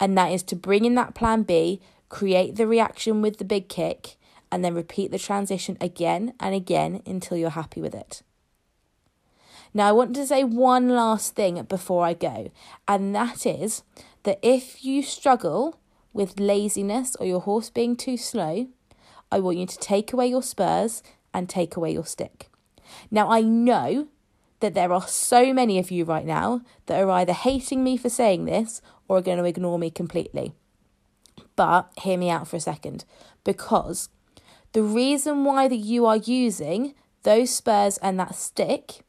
and 0.00 0.16
that 0.16 0.32
is 0.32 0.42
to 0.44 0.56
bring 0.56 0.84
in 0.84 0.94
that 0.94 1.14
plan 1.14 1.42
B, 1.42 1.80
create 2.08 2.56
the 2.56 2.66
reaction 2.66 3.20
with 3.20 3.36
the 3.36 3.44
big 3.44 3.68
kick, 3.68 4.16
and 4.50 4.64
then 4.64 4.74
repeat 4.74 5.10
the 5.10 5.18
transition 5.18 5.76
again 5.80 6.34
and 6.40 6.54
again 6.54 7.02
until 7.06 7.36
you're 7.36 7.50
happy 7.50 7.80
with 7.80 7.94
it. 7.94 8.22
Now, 9.72 9.88
I 9.88 9.92
want 9.92 10.14
to 10.14 10.26
say 10.26 10.42
one 10.42 10.88
last 10.88 11.36
thing 11.36 11.62
before 11.62 12.04
I 12.04 12.14
go, 12.14 12.50
and 12.88 13.14
that 13.14 13.46
is 13.46 13.84
that 14.24 14.40
if 14.42 14.84
you 14.84 15.02
struggle 15.02 15.78
with 16.12 16.40
laziness 16.40 17.14
or 17.16 17.26
your 17.26 17.40
horse 17.40 17.70
being 17.70 17.96
too 17.96 18.16
slow, 18.16 18.66
I 19.30 19.38
want 19.38 19.58
you 19.58 19.66
to 19.66 19.78
take 19.78 20.12
away 20.12 20.26
your 20.26 20.42
spurs 20.42 21.04
and 21.32 21.48
take 21.48 21.76
away 21.76 21.92
your 21.92 22.04
stick. 22.04 22.48
Now, 23.12 23.30
I 23.30 23.42
know 23.42 24.08
that 24.58 24.74
there 24.74 24.92
are 24.92 25.06
so 25.06 25.54
many 25.54 25.78
of 25.78 25.90
you 25.90 26.04
right 26.04 26.26
now 26.26 26.62
that 26.86 27.00
are 27.00 27.10
either 27.10 27.32
hating 27.32 27.84
me 27.84 27.96
for 27.96 28.08
saying 28.08 28.44
this 28.44 28.82
or 29.08 29.18
are 29.18 29.22
going 29.22 29.38
to 29.38 29.44
ignore 29.44 29.78
me 29.78 29.90
completely. 29.90 30.52
But 31.56 31.90
hear 32.02 32.18
me 32.18 32.28
out 32.28 32.48
for 32.48 32.56
a 32.56 32.60
second 32.60 33.04
because 33.44 34.08
the 34.72 34.82
reason 34.82 35.44
why 35.44 35.68
that 35.68 35.76
you 35.76 36.06
are 36.06 36.16
using 36.16 36.94
those 37.22 37.50
spurs 37.50 37.98
and 37.98 38.18
that 38.20 38.34
stick 38.34 39.00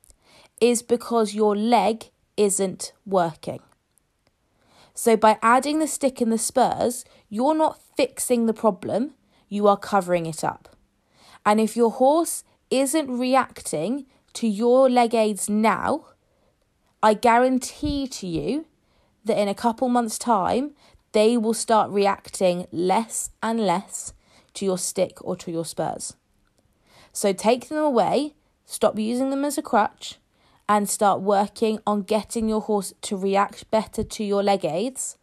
is 0.60 0.82
because 0.82 1.34
your 1.34 1.56
leg 1.56 2.10
isn't 2.38 2.94
working. 3.06 3.60
So 4.94 5.16
by 5.16 5.38
adding 5.42 5.80
the 5.80 5.88
stick 5.88 6.22
and 6.22 6.32
the 6.32 6.38
spurs, 6.38 7.06
you're 7.30 7.56
not 7.56 7.82
fixing 7.96 8.46
the 8.46 8.54
problem, 8.54 9.14
you 9.50 9.68
are 9.68 9.78
covering 9.78 10.26
it 10.26 10.44
up. 10.44 10.76
And 11.46 11.60
if 11.60 11.76
your 11.76 11.92
horse 11.92 12.44
isn't 12.70 13.18
reacting 13.18 14.06
to 14.34 14.48
your 14.48 14.90
leg 14.90 15.14
aids 15.14 15.50
now, 15.50 16.06
I 17.04 17.14
guarantee 17.14 18.08
to 18.08 18.28
you 18.28 18.66
that 19.26 19.40
in 19.40 19.48
a 19.48 19.56
couple 19.56 19.90
months' 19.90 20.18
time, 20.18 20.72
they 21.14 21.38
will 21.38 21.54
start 21.54 21.90
reacting 21.92 22.68
less 22.72 23.32
and 23.42 23.60
less 23.60 24.14
to 24.56 24.66
your 24.66 24.78
stick 24.78 25.18
or 25.22 25.36
to 25.38 25.52
your 25.52 25.66
spurs. 25.66 26.16
So 27.14 27.34
take 27.34 27.70
them 27.70 27.78
away, 27.78 28.36
stop 28.66 28.98
using 28.98 29.30
them 29.30 29.46
as 29.46 29.58
a 29.58 29.62
crutch, 29.62 30.18
and 30.70 30.90
start 30.90 31.22
working 31.22 31.80
on 31.86 32.04
getting 32.04 32.48
your 32.48 32.62
horse 32.62 32.94
to 33.02 33.18
react 33.18 33.70
better 33.72 34.04
to 34.04 34.24
your 34.24 34.42
leg 34.42 34.64
aids. 34.64 35.18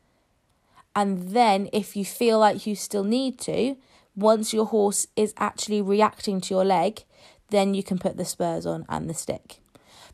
And 0.95 1.31
then, 1.31 1.69
if 1.73 1.97
you 1.97 2.05
feel 2.05 2.39
like 2.39 2.67
you 2.67 2.75
still 2.75 3.05
need 3.05 3.39
to, 3.41 3.77
once 4.17 4.53
your 4.53 4.67
horse 4.67 5.07
is 5.17 5.33
actually 5.39 5.81
reacting 5.81 6.41
to 6.41 6.55
your 6.55 6.65
leg, 6.65 7.05
then 7.51 7.73
you 7.73 7.83
can 7.83 7.99
put 7.99 8.17
the 8.17 8.25
spurs 8.25 8.67
on 8.67 8.85
and 8.89 9.09
the 9.09 9.15
stick. 9.15 9.61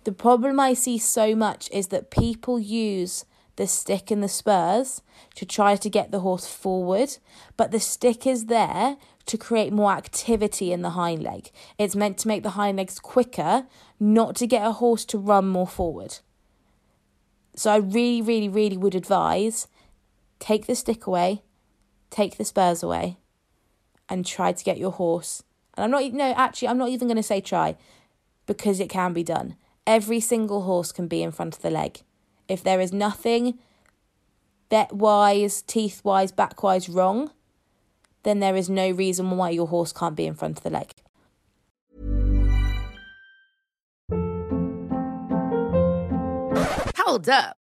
The 0.04 0.12
problem 0.12 0.60
I 0.60 0.74
see 0.74 0.98
so 0.98 1.34
much 1.34 1.70
is 1.72 1.88
that 1.88 2.10
people 2.10 2.60
use 2.60 3.24
the 3.56 3.66
stick 3.66 4.10
and 4.10 4.22
the 4.22 4.28
spurs 4.28 5.02
to 5.36 5.46
try 5.46 5.76
to 5.76 5.90
get 5.90 6.10
the 6.10 6.20
horse 6.20 6.46
forward, 6.46 7.16
but 7.56 7.70
the 7.70 7.80
stick 7.80 8.26
is 8.26 8.46
there 8.46 8.96
to 9.26 9.38
create 9.38 9.72
more 9.72 9.92
activity 9.92 10.72
in 10.72 10.82
the 10.82 10.90
hind 10.90 11.22
leg. 11.22 11.50
It's 11.78 11.96
meant 11.96 12.18
to 12.18 12.28
make 12.28 12.42
the 12.42 12.50
hind 12.50 12.78
legs 12.78 12.98
quicker, 12.98 13.66
not 13.98 14.36
to 14.36 14.46
get 14.46 14.66
a 14.66 14.72
horse 14.72 15.04
to 15.06 15.18
run 15.18 15.48
more 15.48 15.66
forward. 15.66 16.18
So 17.56 17.70
I 17.70 17.76
really, 17.76 18.20
really, 18.20 18.48
really 18.48 18.76
would 18.76 18.94
advise 18.94 19.68
take 20.40 20.66
the 20.66 20.74
stick 20.74 21.06
away, 21.06 21.42
take 22.10 22.36
the 22.36 22.44
spurs 22.44 22.82
away, 22.82 23.16
and 24.08 24.26
try 24.26 24.52
to 24.52 24.64
get 24.64 24.76
your 24.76 24.90
horse. 24.90 25.42
And 25.74 25.84
I'm 25.84 25.90
not, 25.90 26.12
no, 26.12 26.32
actually, 26.36 26.68
I'm 26.68 26.78
not 26.78 26.90
even 26.90 27.08
going 27.08 27.16
to 27.16 27.22
say 27.22 27.40
try 27.40 27.76
because 28.46 28.80
it 28.80 28.90
can 28.90 29.12
be 29.12 29.22
done. 29.22 29.56
Every 29.86 30.20
single 30.20 30.62
horse 30.62 30.92
can 30.92 31.08
be 31.08 31.22
in 31.22 31.32
front 31.32 31.56
of 31.56 31.62
the 31.62 31.70
leg. 31.70 32.02
If 32.48 32.62
there 32.62 32.80
is 32.80 32.92
nothing 32.92 33.58
bet 34.68 34.92
wise, 34.92 35.62
teeth 35.62 36.00
wise, 36.04 36.32
back 36.32 36.62
wise 36.62 36.88
wrong, 36.88 37.30
then 38.22 38.40
there 38.40 38.56
is 38.56 38.68
no 38.68 38.90
reason 38.90 39.30
why 39.30 39.50
your 39.50 39.68
horse 39.68 39.92
can't 39.92 40.16
be 40.16 40.26
in 40.26 40.34
front 40.34 40.58
of 40.58 40.64
the 40.64 40.70
leg. 40.70 40.92
Hold 46.96 47.28
up. 47.28 47.56